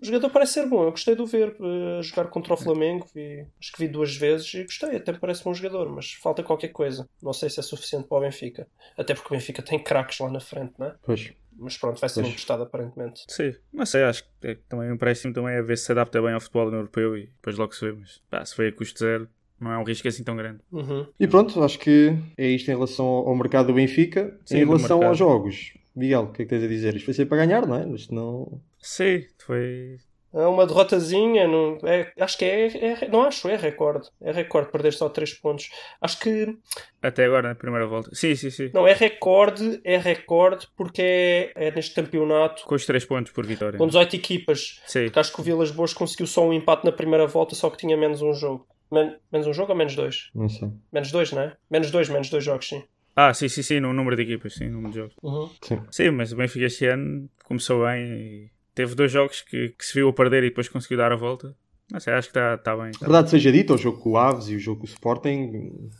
[0.00, 3.06] O jogador parece ser bom, eu gostei de o ver eh, jogar contra o Flamengo,
[3.14, 6.68] vi- acho que vi duas vezes e gostei, até parece bom jogador, mas falta qualquer
[6.68, 7.06] coisa.
[7.22, 8.66] Não sei se é suficiente para o Benfica.
[8.96, 10.94] Até porque o Benfica tem craques lá na frente, não é?
[11.04, 11.30] Pois.
[11.60, 12.28] Mas pronto, vai ser Pois.
[12.32, 13.22] emprestado aparentemente.
[13.28, 16.22] Sim, não sei, acho que é, também o empréstimo também é ver se se adapta
[16.22, 17.92] bem ao futebol europeu e depois logo se vê.
[17.98, 19.28] Mas pá, se foi a custo zero,
[19.60, 20.60] não é um risco assim tão grande.
[20.70, 21.04] Uhum.
[21.18, 24.38] E pronto, acho que é isto em relação ao mercado do Benfica.
[24.46, 26.94] Sim, em relação aos jogos, Miguel, o que é que tens a dizer?
[26.96, 27.86] Isto vai ser para ganhar, não é?
[27.88, 28.60] Isto não.
[28.80, 29.96] Sim, foi.
[30.34, 32.66] É uma derrotazinha, não, é, acho que é,
[33.04, 34.08] é- Não acho, é recorde.
[34.20, 35.70] É recorde perder só 3 pontos.
[36.02, 36.54] Acho que.
[37.02, 38.10] Até agora na primeira volta.
[38.14, 38.70] Sim, sim, sim.
[38.74, 43.46] Não, é recorde, é recorde porque é, é neste campeonato Com os 3 pontos por
[43.46, 43.78] vitória.
[43.78, 44.82] com 18 equipas.
[44.86, 47.70] Sim, Porque acho que o Vilas Boas conseguiu só um empate na primeira volta, só
[47.70, 48.66] que tinha menos um jogo.
[48.92, 50.28] Men- menos um jogo ou menos dois?
[50.34, 50.68] Não sei.
[50.92, 51.56] Menos dois, não é?
[51.70, 52.84] Menos dois, menos dois jogos, sim.
[53.20, 55.16] Ah, sim, sim, sim, no número de equipas, sim, no número de jogos.
[55.20, 55.50] Uhum.
[55.60, 55.80] Sim.
[55.90, 59.92] Sim, mas o Benfica este ano começou bem e teve dois jogos que, que se
[59.92, 61.52] viu a perder e depois conseguiu dar a volta.
[61.90, 62.92] Não sei, acho que está tá bem.
[62.92, 65.90] tá Verdade seja dita, o jogo com o Aves e o jogo com o Sporting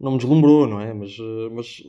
[0.00, 0.92] não me deslumbrou, não é?
[0.92, 1.84] Mas, eh, mas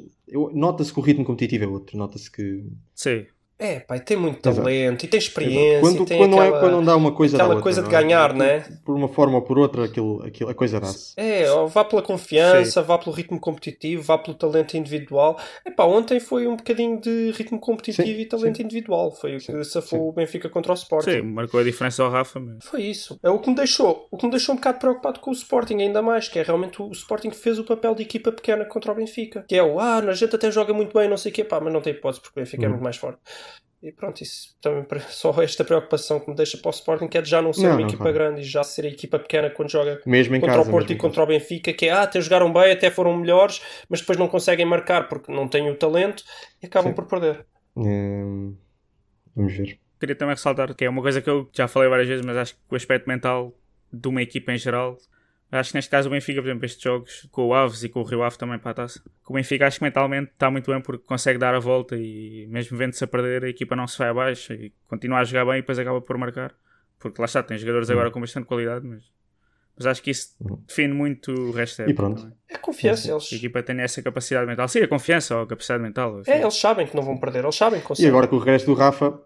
[0.53, 1.97] nota-se que o ritmo competitivo é outro.
[1.97, 2.63] Nota-se que.
[2.93, 3.25] Sim,
[3.59, 4.61] É, pá, e tem muito Exato.
[4.63, 6.59] talento, e tem experiência, Quando, e tem quando, não é, aquela...
[6.61, 8.01] quando não dá uma coisa aquela outra, coisa de não é?
[8.03, 8.65] ganhar, né?
[8.85, 11.13] Por uma forma ou por outra, aquilo, aquilo, a coisa dá-se.
[11.17, 15.39] É, ó, vá pela confiança, vá pelo ritmo competitivo, vá pelo talento individual.
[15.65, 19.11] Epá, ontem foi um bocadinho de ritmo competitivo Sim, e talento individual.
[19.11, 21.09] Foi o que safou o Benfica contra o Sporting.
[21.09, 23.19] Sim, marcou a diferença ao Rafa, mas Foi isso.
[23.23, 25.81] É o que me deixou, o que me deixou um bocado preocupado com o Sporting,
[25.81, 28.91] ainda mais, que é realmente o Sporting que fez o papel de equipa pequena contra
[28.91, 29.43] o Benfica.
[29.47, 31.59] Que é o, ah, a gente até joga muito bem, não sei o quê, pá,
[31.59, 32.71] mas não tem hipótese porque o Benfica é Hum.
[32.71, 33.19] muito mais forte.
[33.81, 37.21] E pronto, isso também só esta preocupação que me deixa para o Sporting, que é
[37.21, 38.13] de já não ser Não, uma não, equipa claro.
[38.13, 40.67] grande e já ser a equipa pequena quando joga Mesmo em contra casa.
[40.67, 43.15] o Porto mesmo e contra o Benfica, que é, ah, até jogaram bem, até foram
[43.15, 46.23] melhores, mas depois não conseguem marcar porque não têm o talento
[46.61, 46.95] e acabam Sim.
[46.95, 47.45] por perder.
[47.75, 48.55] Hum,
[49.35, 49.79] vamos ver.
[49.99, 52.55] queria também ressaltar que é uma coisa que eu já falei várias vezes, mas acho
[52.55, 53.53] que o aspecto mental
[53.93, 54.97] de uma equipa em geral,
[55.51, 58.01] acho que neste caso o Benfica, por exemplo, estes jogos com o Aves e com
[58.01, 60.81] o Rio Ave também para a taça, o Benfica acho que mentalmente está muito bem
[60.81, 64.09] porque consegue dar a volta e mesmo vendo-se a perder, a equipa não se vai
[64.09, 66.53] abaixo e continua a jogar bem e depois acaba por marcar.
[66.99, 69.03] Porque lá está, tem jogadores agora com bastante qualidade, mas,
[69.77, 70.61] mas acho que isso Uhum.
[70.67, 72.21] define muito o resto da E época pronto.
[72.23, 72.37] também.
[72.49, 74.67] É confiança, eles, A equipa tem essa capacidade mental.
[74.67, 76.21] Sim, a confiança ou a capacidade mental.
[76.25, 78.09] é, eles sabem que não vão perder, eles sabem que E conseguem.
[78.09, 79.21] agora com o regresso do Rafa.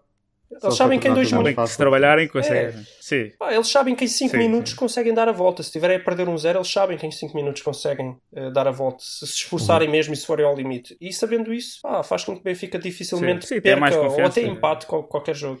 [0.60, 1.70] Só Eles sabem que em dois minutos.
[1.70, 2.84] Se trabalharem, conseguem.
[3.00, 3.30] Sim.
[3.38, 4.76] Pá, eles sabem que em 5 Sim, minutos sim.
[4.78, 5.62] conseguem dar a volta.
[5.62, 8.66] Se estiverem a perder um zero, eles sabem que em 5 minutos conseguem eh, dar
[8.68, 8.98] a volta.
[9.02, 9.92] Se se esforçarem Uhum.
[9.92, 10.96] mesmo e se forem ao limite.
[11.00, 14.24] E sabendo isso, pá, faz com que o Benfica dificilmente Sim, sim, perca mais ou
[14.24, 15.60] até empate com qualquer jogo.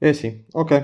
[0.00, 0.82] É assim, ok.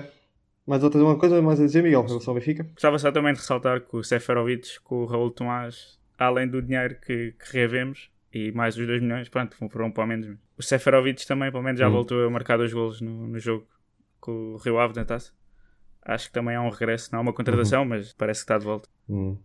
[0.67, 2.65] Mais outra uma coisa mais a dizer, Miguel, em relação ao Benfica?
[2.75, 6.97] Gostava só também de ressaltar que o Seferovic com o Raul Tomás, além do dinheiro
[7.01, 10.37] que, que reavemos, e mais os 2 milhões, pronto, foram para menos.
[10.57, 11.93] O Seferovic também, pelo menos, já Hum.
[11.93, 13.67] voltou a marcar dois golos no, no jogo
[14.21, 15.33] com o Rio Ave na taça.
[16.03, 18.65] Acho que também é um regresso, não é uma contratação, mas parece que está de
[18.65, 18.89] volta.
[19.09, 19.37] Hum,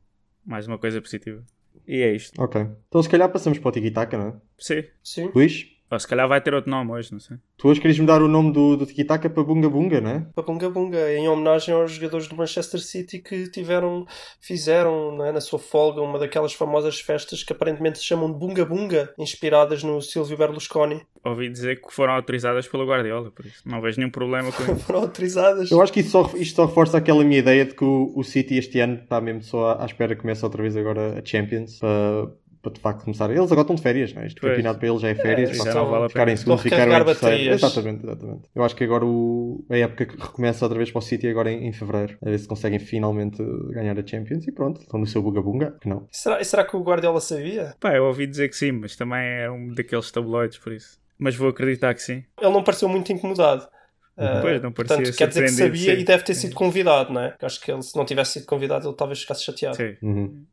[0.46, 1.44] Mais uma coisa positiva.
[1.88, 2.42] E é isto.
[2.42, 2.62] ok.
[2.88, 4.34] Então se calhar passamos para o Tiki-Taka, não é?
[4.58, 4.84] Sim.
[5.04, 5.32] Sim.
[5.36, 7.38] Luís, Ou se calhar vai ter outro nome hoje, não sei.
[7.58, 10.26] tu hoje querias mudar o nome do, do Tiki-Taka para Bunga Bunga, não é?
[10.34, 14.06] Para Bunga Bunga, em homenagem aos jogadores do Manchester City que tiveram,
[14.42, 18.38] fizeram não é, na sua folga uma daquelas famosas festas que aparentemente se chamam de
[18.38, 21.02] Bunga Bunga, inspiradas no Silvio Berlusconi.
[21.24, 24.76] Ouvi dizer que foram autorizadas pelo Guardiola, por isso não vejo nenhum problema com isso.
[24.84, 25.72] Foram autorizadas.
[25.72, 28.24] Eu acho que isto só, isto só reforça aquela minha ideia de que o, o
[28.24, 31.26] City este ano está mesmo só à, à espera que comece outra vez agora a
[31.26, 32.30] Champions para,
[32.64, 33.30] para de facto começar.
[33.30, 34.28] Eles agora estão de férias, não é?
[34.28, 34.54] Este Pois.
[34.54, 35.50] campeonato para eles já é férias.
[35.52, 37.22] É, já não vale a ficarem em segundo, ficaram em terceiro.
[37.22, 37.64] baterias.
[37.64, 38.42] Exatamente, exatamente.
[38.56, 41.52] Eu acho que agora o, a época que recomeça outra vez para o City agora
[41.52, 42.18] em, em fevereiro.
[42.26, 45.78] A ver se conseguem finalmente ganhar a Champions e pronto, estão no seu Bunga Bunga.
[45.82, 46.08] Que não.
[46.10, 47.76] Será, e será que o Guardiola sabia?
[47.82, 50.98] Pá, eu ouvi dizer que sim, mas também é um daqueles tabloides, por isso.
[51.20, 52.24] Mas vou acreditar que sim.
[52.42, 53.68] Ele não pareceu muito incomodado.
[54.16, 56.02] Pois, não parecia portanto, quer dizer que sabia sim.
[56.02, 57.36] e deve ter sido convidado, não é?
[57.42, 59.76] Acho que ele, se não tivesse sido convidado, ele talvez ficasse chateado.
[59.76, 59.98] Sim.
[60.02, 60.46] Uhum.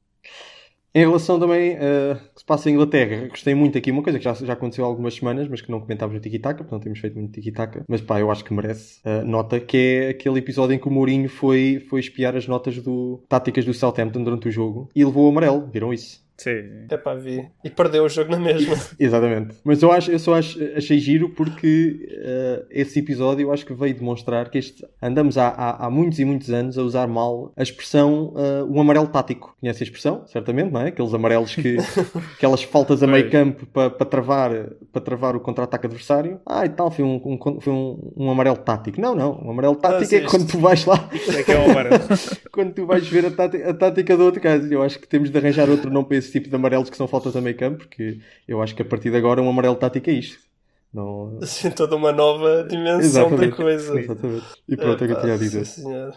[0.93, 4.24] Em relação também uh, que se passa em Inglaterra, gostei muito aqui, uma coisa que
[4.24, 6.99] já, já aconteceu há algumas semanas, mas que não comentámos no Tiki-Taka, porque não temos
[6.99, 10.74] feito muito Tiki-Taka, mas pá, eu acho que merece uh, nota, que é aquele episódio
[10.74, 14.51] em que o Mourinho foi, foi espiar as notas do táticas do Southampton durante o
[14.51, 16.28] jogo e levou o amarelo, viram isso?
[16.43, 16.86] Sim.
[16.88, 17.47] É pá, vi.
[17.62, 18.74] E perdeu o jogo na mesma.
[18.99, 19.57] Exatamente.
[19.62, 23.74] Mas eu, acho, eu só acho, achei giro porque uh, esse episódio eu acho que
[23.74, 27.53] veio demonstrar que este, andamos há, há, há muitos e muitos anos a usar mal
[27.55, 29.55] a expressão uh, um amarelo tático.
[29.61, 30.26] Conhece a expressão?
[30.26, 30.88] Certamente, não é?
[30.88, 31.76] Aqueles amarelos que.
[32.36, 34.51] aquelas faltas a meio campo para pa travar,
[34.91, 36.41] para travar o contra-ataque adversário.
[36.47, 38.99] Ah, e tal, foi um, um- foi um, um amarelo tático.
[38.99, 39.38] Não, não.
[39.45, 40.26] Um amarelo tático é existe.
[40.30, 41.07] quando tu vais lá.
[41.12, 42.03] Isso é que é um amarelo.
[42.51, 44.72] quando tu vais ver a tática, a tática do outro caso.
[44.72, 47.09] Eu acho que temos de arranjar outro nome para esse tipo de amarelos que são
[47.09, 50.11] faltas a meio campo, porque eu acho que a partir de agora um amarelo tático
[50.11, 50.39] é isto.
[50.93, 51.39] Não...
[51.43, 53.51] Assim, toda uma nova dimensão Exatamente.
[53.51, 54.01] da coisa.
[54.01, 54.47] Exatamente.
[54.68, 55.64] E pronto, é o que eu tinha a dizer.
[55.64, 56.14] sim, senhor.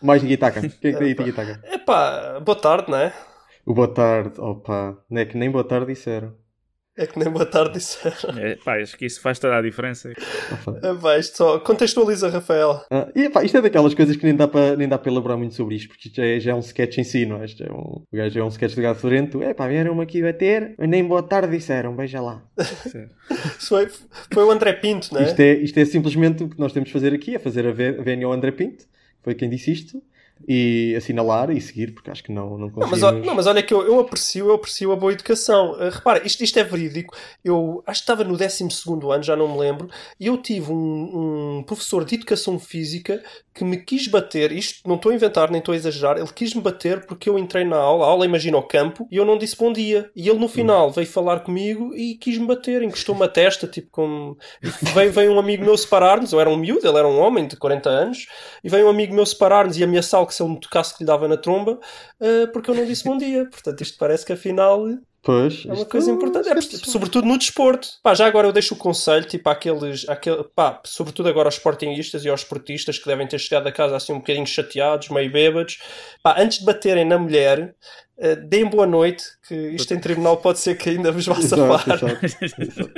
[0.00, 0.60] Mais Tiki-Taka.
[0.80, 1.60] Quem é que tem aí Tiki-Taka?
[1.72, 3.12] Epá, boa tarde, não é?
[3.64, 4.40] O boa tarde.
[4.40, 4.96] Opa.
[5.08, 6.34] Não é que nem boa tarde disseram.
[6.94, 8.38] É que nem boa tarde disseram.
[8.38, 10.12] É, pá, acho que isso faz toda a diferença.
[10.82, 12.84] Epá, isto só contextualiza, Rafael.
[12.90, 15.38] Ah, e, pá, isto é daquelas coisas que nem dá para nem dá para elaborar
[15.38, 17.46] muito sobre isto, porque isto já é, já é um sketch em si, não é?
[17.46, 19.42] Isto é um, o gajo é um sketch de gato fedorento.
[19.42, 22.42] É pá, vieram-me aqui bater, mas nem boa tarde disseram, veja lá.
[23.58, 23.88] Foi,
[24.32, 25.24] foi o André Pinto, não é?
[25.24, 27.72] Isto é, isto é simplesmente o que nós temos de fazer aqui, é fazer a
[27.72, 28.84] vé- vénia ao André Pinto,
[29.22, 30.02] foi quem disse isto,
[30.48, 33.02] e assinalar e seguir, porque acho que não, não Não, conseguimos...
[33.02, 35.72] mas, não, mas olha que eu, eu aprecio, eu aprecio a boa educação.
[35.72, 37.14] Uh, repara, isto, isto é verídico.
[37.44, 38.64] Eu acho que estava no 12
[39.12, 39.88] ano, já não me lembro,
[40.18, 43.22] e eu tive um, um professor de educação física
[43.54, 44.50] que me quis bater.
[44.52, 46.16] Isto não estou a inventar, nem estou a exagerar.
[46.16, 49.24] Ele quis-me bater porque eu entrei na aula, a aula imagina o campo, e eu
[49.24, 50.10] não disse bom dia.
[50.16, 54.36] E ele no final veio falar comigo e quis-me bater, encostou-me a testa, tipo como.
[54.94, 57.56] Veio, veio um amigo meu separar-nos, eu era um miúdo, ele era um homem de
[57.56, 58.26] 40 anos,
[58.62, 61.06] e veio um amigo meu separar-nos e ameaçá-lo que se ele me tocasse que lhe
[61.06, 61.78] dava na tromba,
[62.20, 63.46] uh, porque eu não disse bom dia.
[63.46, 64.86] Portanto, isto parece que afinal
[65.24, 67.86] Pois, É uma coisa importante, é, sobretudo no desporto.
[68.02, 72.24] Pá, já agora eu deixo o conselho, tipo, àqueles, àquele, pá, sobretudo agora aos sportinguistas
[72.24, 75.78] e aos esportistas que devem ter chegado a casa assim um bocadinho chateados, meio bêbados.
[76.24, 77.72] Pá, antes de baterem na mulher,
[78.18, 81.62] eh, deem boa noite, que isto em tribunal pode ser que ainda vos vá Exato,
[81.62, 81.98] safar.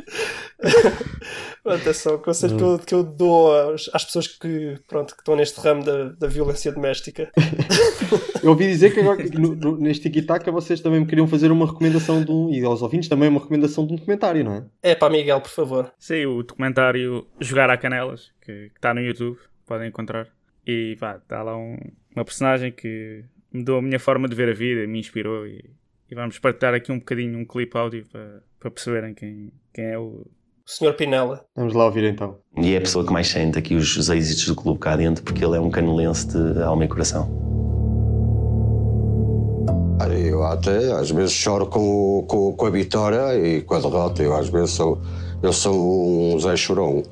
[1.63, 5.15] Pronto, é só o conselho que eu, que eu dou às, às pessoas que, pronto,
[5.15, 7.31] que estão neste ramo da, da violência doméstica.
[8.43, 11.65] Eu ouvi dizer que agora no- no- neste Tiki-Taka vocês também me queriam fazer uma
[11.67, 14.65] recomendação de um, e aos ouvintes também uma recomendação de um documentário, não é?
[14.83, 15.91] É pá, Miguel, por favor.
[15.99, 20.29] Sim, o documentário Jogar a Canelas, que está no YouTube, podem encontrar.
[20.67, 21.79] E pá, está lá um-
[22.15, 23.25] uma personagem que
[23.55, 25.47] mudou a minha forma de ver a vida, me inspirou.
[25.47, 25.65] E,
[26.11, 29.99] e vamos partilhar aqui um bocadinho um clipe áudio para, para perceberem quem, quem é
[29.99, 30.27] o.
[30.67, 30.95] O Sr.
[30.95, 31.45] Pinela.
[31.55, 32.39] Vamos lá ouvir então.
[32.57, 35.23] E é a pessoa que mais sente aqui os, os êxitos do clube cá dentro,
[35.23, 37.29] porque ele é um canelense de alma e coração.
[40.27, 44.23] Eu até às vezes choro com, o- com, com a vitória e com a derrota.
[44.23, 45.01] Eu às vezes sou,
[45.43, 47.03] eu sou um Zé Chorão.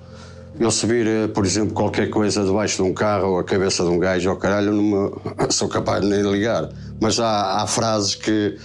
[0.60, 3.82] Eu se vir, eh, por exemplo, qualquer coisa debaixo de um carro ou a cabeça
[3.82, 5.10] de um gajo, ao caralho, não me,
[5.50, 6.68] sou capaz de nem ligar.
[7.00, 8.56] Mas há, há frases que,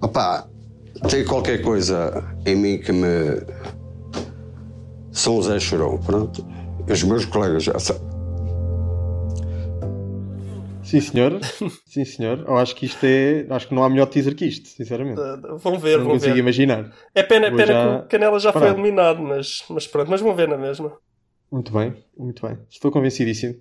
[0.00, 0.46] opá,
[1.08, 3.42] tem qualquer coisa em mim que me.
[5.28, 6.46] Um Zé Chorão, pronto.
[6.86, 8.02] E os meus colegas já sabem.
[10.82, 11.40] Sim, senhor.
[11.84, 12.44] Sim, senhor.
[12.46, 13.44] Eu acho que isto é.
[13.50, 15.20] Acho que não há melhor teaser que isto, sinceramente.
[15.20, 16.40] Uh, Vão ver, não vão consigo ver.
[16.40, 16.92] imaginar.
[17.12, 20.20] É pena, Vou pena já que o Canela já foi eliminado, mas, mas pronto, mas
[20.20, 20.92] vão ver na mesma.
[21.50, 22.58] Muito bem, muito bem.
[22.68, 23.56] Estou convencidíssimo.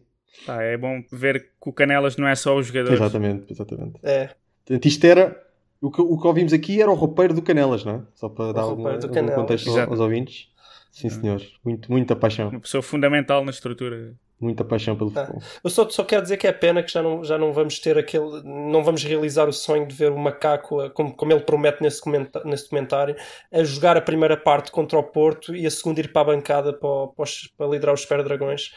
[0.45, 2.99] Pá, é bom ver que o Canelas não é só os jogadores.
[2.99, 3.99] Exatamente, exatamente.
[4.03, 5.45] É, Portanto, isto era.
[5.79, 8.01] O que, o que ouvimos aqui era o roupeiro do Canelas, não é?
[8.15, 9.91] Só para dar algum, roupeiro do algum contexto aos, Exato.
[9.91, 10.49] aos ouvintes.
[10.91, 11.41] Sim, senhor.
[11.63, 12.49] Muito, muita paixão.
[12.49, 14.15] Uma pessoa fundamental na estrutura.
[14.39, 15.21] Muita paixão pelo Ah.
[15.25, 15.41] futebol.
[15.63, 17.97] eu só, só quero dizer que é pena que já não, já não vamos ter
[17.97, 18.43] aquele.
[18.43, 22.41] Não vamos realizar o sonho de ver o macaco, como, como ele promete nesse, comenta-
[22.43, 23.15] nesse documentário,
[23.51, 26.73] a jogar a primeira parte contra o Porto e a segunda ir para a bancada
[26.73, 27.25] para, para,
[27.57, 28.71] para liderar os Super Dragões.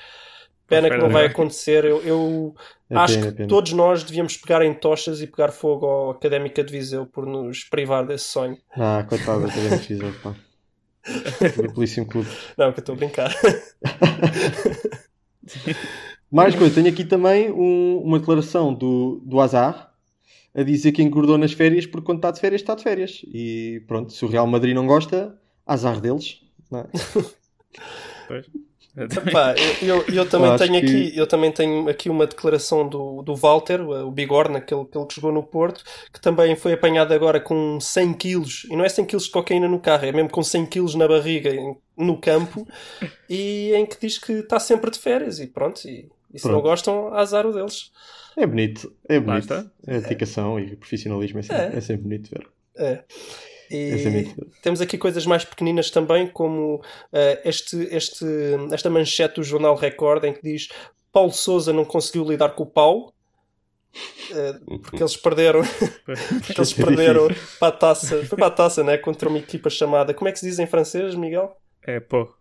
[0.69, 1.83] Pena que não vai acontecer.
[1.85, 2.55] Eu, eu
[2.91, 3.49] É acho pena, que pena.
[3.49, 7.65] todos nós devíamos pegar em tochas e pegar fogo ao Académica de Viseu por nos
[7.65, 8.57] privar desse sonho.
[8.77, 10.35] Ah, coitado, eu também fiz, pá.
[11.75, 12.29] Belíssimo clube.
[12.57, 13.35] Não, que eu estou a brincar.
[16.31, 19.95] Mais coisa, tenho aqui também um- uma declaração do, do Azar
[20.55, 23.23] a dizer que engordou nas férias porque quando está de férias, está de férias.
[23.33, 26.43] E pronto, se o Real Madrid não gosta, azar deles.
[26.71, 26.89] Não é?
[28.99, 29.27] Pois.
[29.29, 33.23] Epá, eu, eu, eu também tenho que- aqui, eu também tenho aqui uma declaração do,
[33.23, 37.41] do Walter, o Bigorna, aquele, aquele que jogou no Porto, que também foi apanhado agora
[37.41, 40.43] com 100 quilos, e não é 100 quilos de cocaína no carro, é mesmo com
[40.43, 41.51] 100 quilos na barriga,
[41.97, 42.67] no campo,
[43.29, 46.55] e em que diz que está sempre de férias, e pronto, e, e se não
[46.55, 46.63] Pronto.
[46.65, 47.91] gostam, azar o deles.
[48.37, 49.43] É bonito, é bonito.
[49.43, 49.67] está.
[49.87, 51.77] É dedicação e profissionalismo, é sempre, É.
[51.77, 52.47] é sempre bonito ver.
[52.77, 53.03] É.
[53.71, 58.25] E temos aqui coisas mais pequeninas também, como eh, este, este,
[58.73, 60.69] esta manchete do jornal Record em que diz
[61.13, 63.13] Paulo Souza não conseguiu lidar com o pau
[64.33, 65.63] eh, porque eles perderam
[66.45, 70.13] porque eles perderam para a taça foi para a taça né contra uma equipa chamada
[70.13, 71.57] como é que se diz em francês Miguel?
[71.83, 72.33] É pô,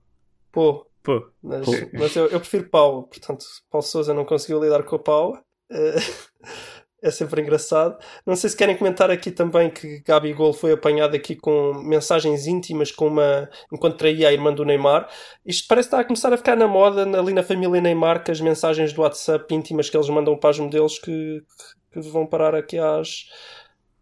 [0.51, 0.85] pô.
[1.01, 1.25] Pô.
[1.41, 1.71] mas, Pô.
[1.93, 5.95] mas eu, eu prefiro pau portanto Paulo Souza não conseguiu lidar com o pau Eh,
[7.01, 7.97] é sempre engraçado.
[8.25, 12.91] Não sei se querem comentar aqui também que Gabigol foi apanhado aqui com mensagens íntimas
[12.91, 15.07] com uma enquanto traía a irmã do Neymar.
[15.45, 18.41] Isto parece estar a começar a ficar na moda ali na família Neymar que as
[18.41, 21.43] mensagens do WhatsApp íntimas que eles mandam para os modelos que,
[21.91, 23.25] que vão parar aqui às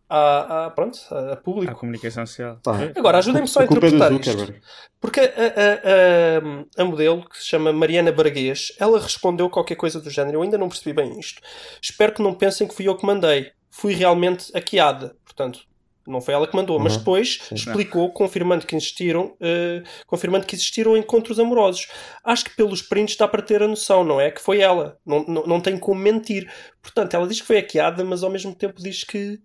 [0.09, 2.59] a, a, pronto, a, público A comunicação social.
[2.63, 2.95] Pois.
[2.95, 4.53] Agora, ajudem-me só a é interpretar isto.
[5.01, 9.99] Porque a, a, a, a modelo, que se chama Mariana Barguês, ela respondeu qualquer coisa
[9.99, 10.37] do género.
[10.37, 11.41] Eu ainda não percebi bem isto.
[11.81, 13.51] Espero que não pensem que fui eu que mandei.
[13.69, 15.15] Fui realmente hackeada.
[15.25, 15.59] Portanto,
[16.07, 16.79] não foi ela que mandou.
[16.79, 16.99] Mas Uhum.
[16.99, 17.55] depois Sim.
[17.55, 21.87] explicou, confirmando que existiram, eh, confirmando que existiram encontros amorosos.
[22.23, 24.29] Acho que pelos prints dá para ter a noção, não é?
[24.31, 24.97] Que foi ela.
[25.05, 26.49] Não, não, não tem como mentir.
[26.81, 29.39] Portanto, ela diz que foi hackeada, mas ao mesmo tempo diz que.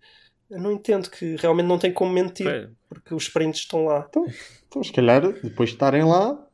[0.50, 2.46] Eu não entendo que realmente não tem como mentir.
[2.46, 2.68] Pois.
[2.88, 4.06] Porque os prints estão lá.
[4.66, 6.44] Então, se calhar, depois de estarem lá,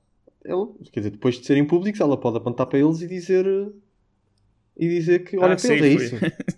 [0.45, 3.47] ele, quer dizer, depois de serem públicos, ela pode apontar para eles e dizer.
[4.77, 6.17] E dizer que, olha Ah, para sim, eles, é isso.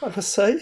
[0.00, 0.54] Ah, não sei.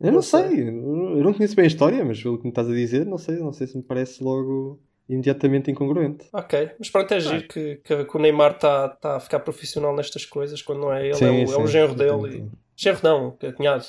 [0.00, 0.42] Eu não, Não sei.
[0.48, 0.68] sei.
[0.68, 3.36] eu não conheço bem a história, mas pelo que me estás a dizer, não sei,
[3.38, 6.26] não sei se me parece logo imediatamente incongruente.
[6.32, 9.94] Ok, mas pronto, é giro que, que, que o Neymar está tá a ficar profissional
[9.94, 11.66] nestas coisas quando não é ele, Sim, é, o, é o sim.
[11.68, 12.10] genro dele.
[12.12, 12.50] Então, E...
[12.76, 13.84] Genro não, é cunhado.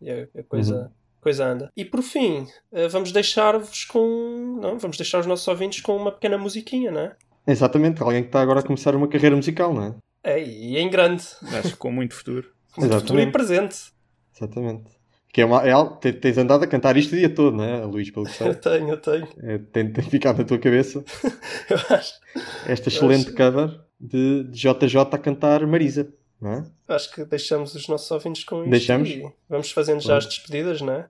[0.00, 0.88] E a, a coisa, Uhum.
[1.20, 1.72] coisa anda.
[1.76, 4.58] E por fim, eh, vamos deixar-vos com.
[4.60, 7.16] Não, vamos deixar os nossos ouvintes com uma pequena musiquinha, não é?
[7.46, 9.94] Exatamente, alguém que está agora a começar uma carreira musical, não é?
[10.22, 11.24] É, e em grande.
[11.58, 12.50] Acho que com muito futuro.
[12.68, 13.76] Futuro e presente.
[14.36, 14.84] Exatamente.
[15.32, 18.10] que é, uma, é tens andado a cantar isto o dia todo, não é, Luís?
[18.10, 18.48] Pelo que sei.
[18.48, 19.28] Eu tenho, eu tenho.
[19.42, 21.02] É, tem, tem ficado na tua cabeça
[21.70, 22.14] Eu acho,
[22.66, 26.08] esta excelente acho- cover de, de JJ a cantar Marisa,
[26.40, 26.64] não é?
[26.88, 28.70] acho que deixamos os nossos ouvintes com isto.
[28.70, 29.08] Deixamos?
[29.08, 31.08] e vamos fazendo já as despedidas, não é?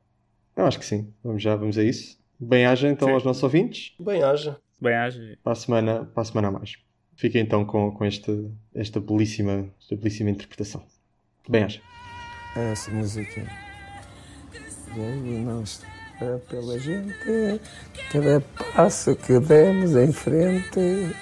[0.57, 1.13] Eu acho que sim.
[1.23, 2.19] Vamos já, vamos a isso.
[2.41, 3.15] Bem-aja então Sim.
[3.15, 3.95] aos nossos ouvintes.
[3.99, 4.57] Bem haja.
[4.81, 5.39] Bem, age.
[5.43, 6.77] Para a semana, para a semana a mais.
[7.17, 10.85] Fiquem então com, com este, esta, belíssima, esta belíssima interpretação.
[11.49, 11.81] Bem-aja.
[12.55, 13.45] essa música.
[14.97, 15.83] E aí nós
[16.49, 17.15] pela gente,
[18.13, 18.41] cada
[18.75, 21.15] passo que demos em frente,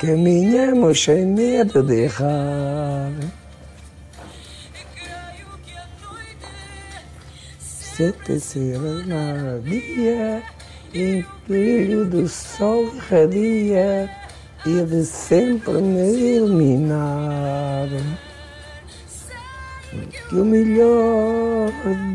[0.00, 3.12] caminhamos sem medo de errar.
[7.58, 10.42] Se terceira na dia,
[10.94, 14.10] em brilho do sol irradia,
[14.66, 17.88] e de sempre me iluminar
[20.28, 21.70] que o melhor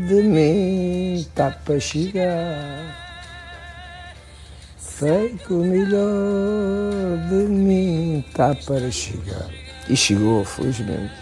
[0.06, 3.01] de mim está para chegar.
[5.02, 9.50] Sei que o melhor de mim está para chegar.
[9.88, 11.21] E chegou, felizmente.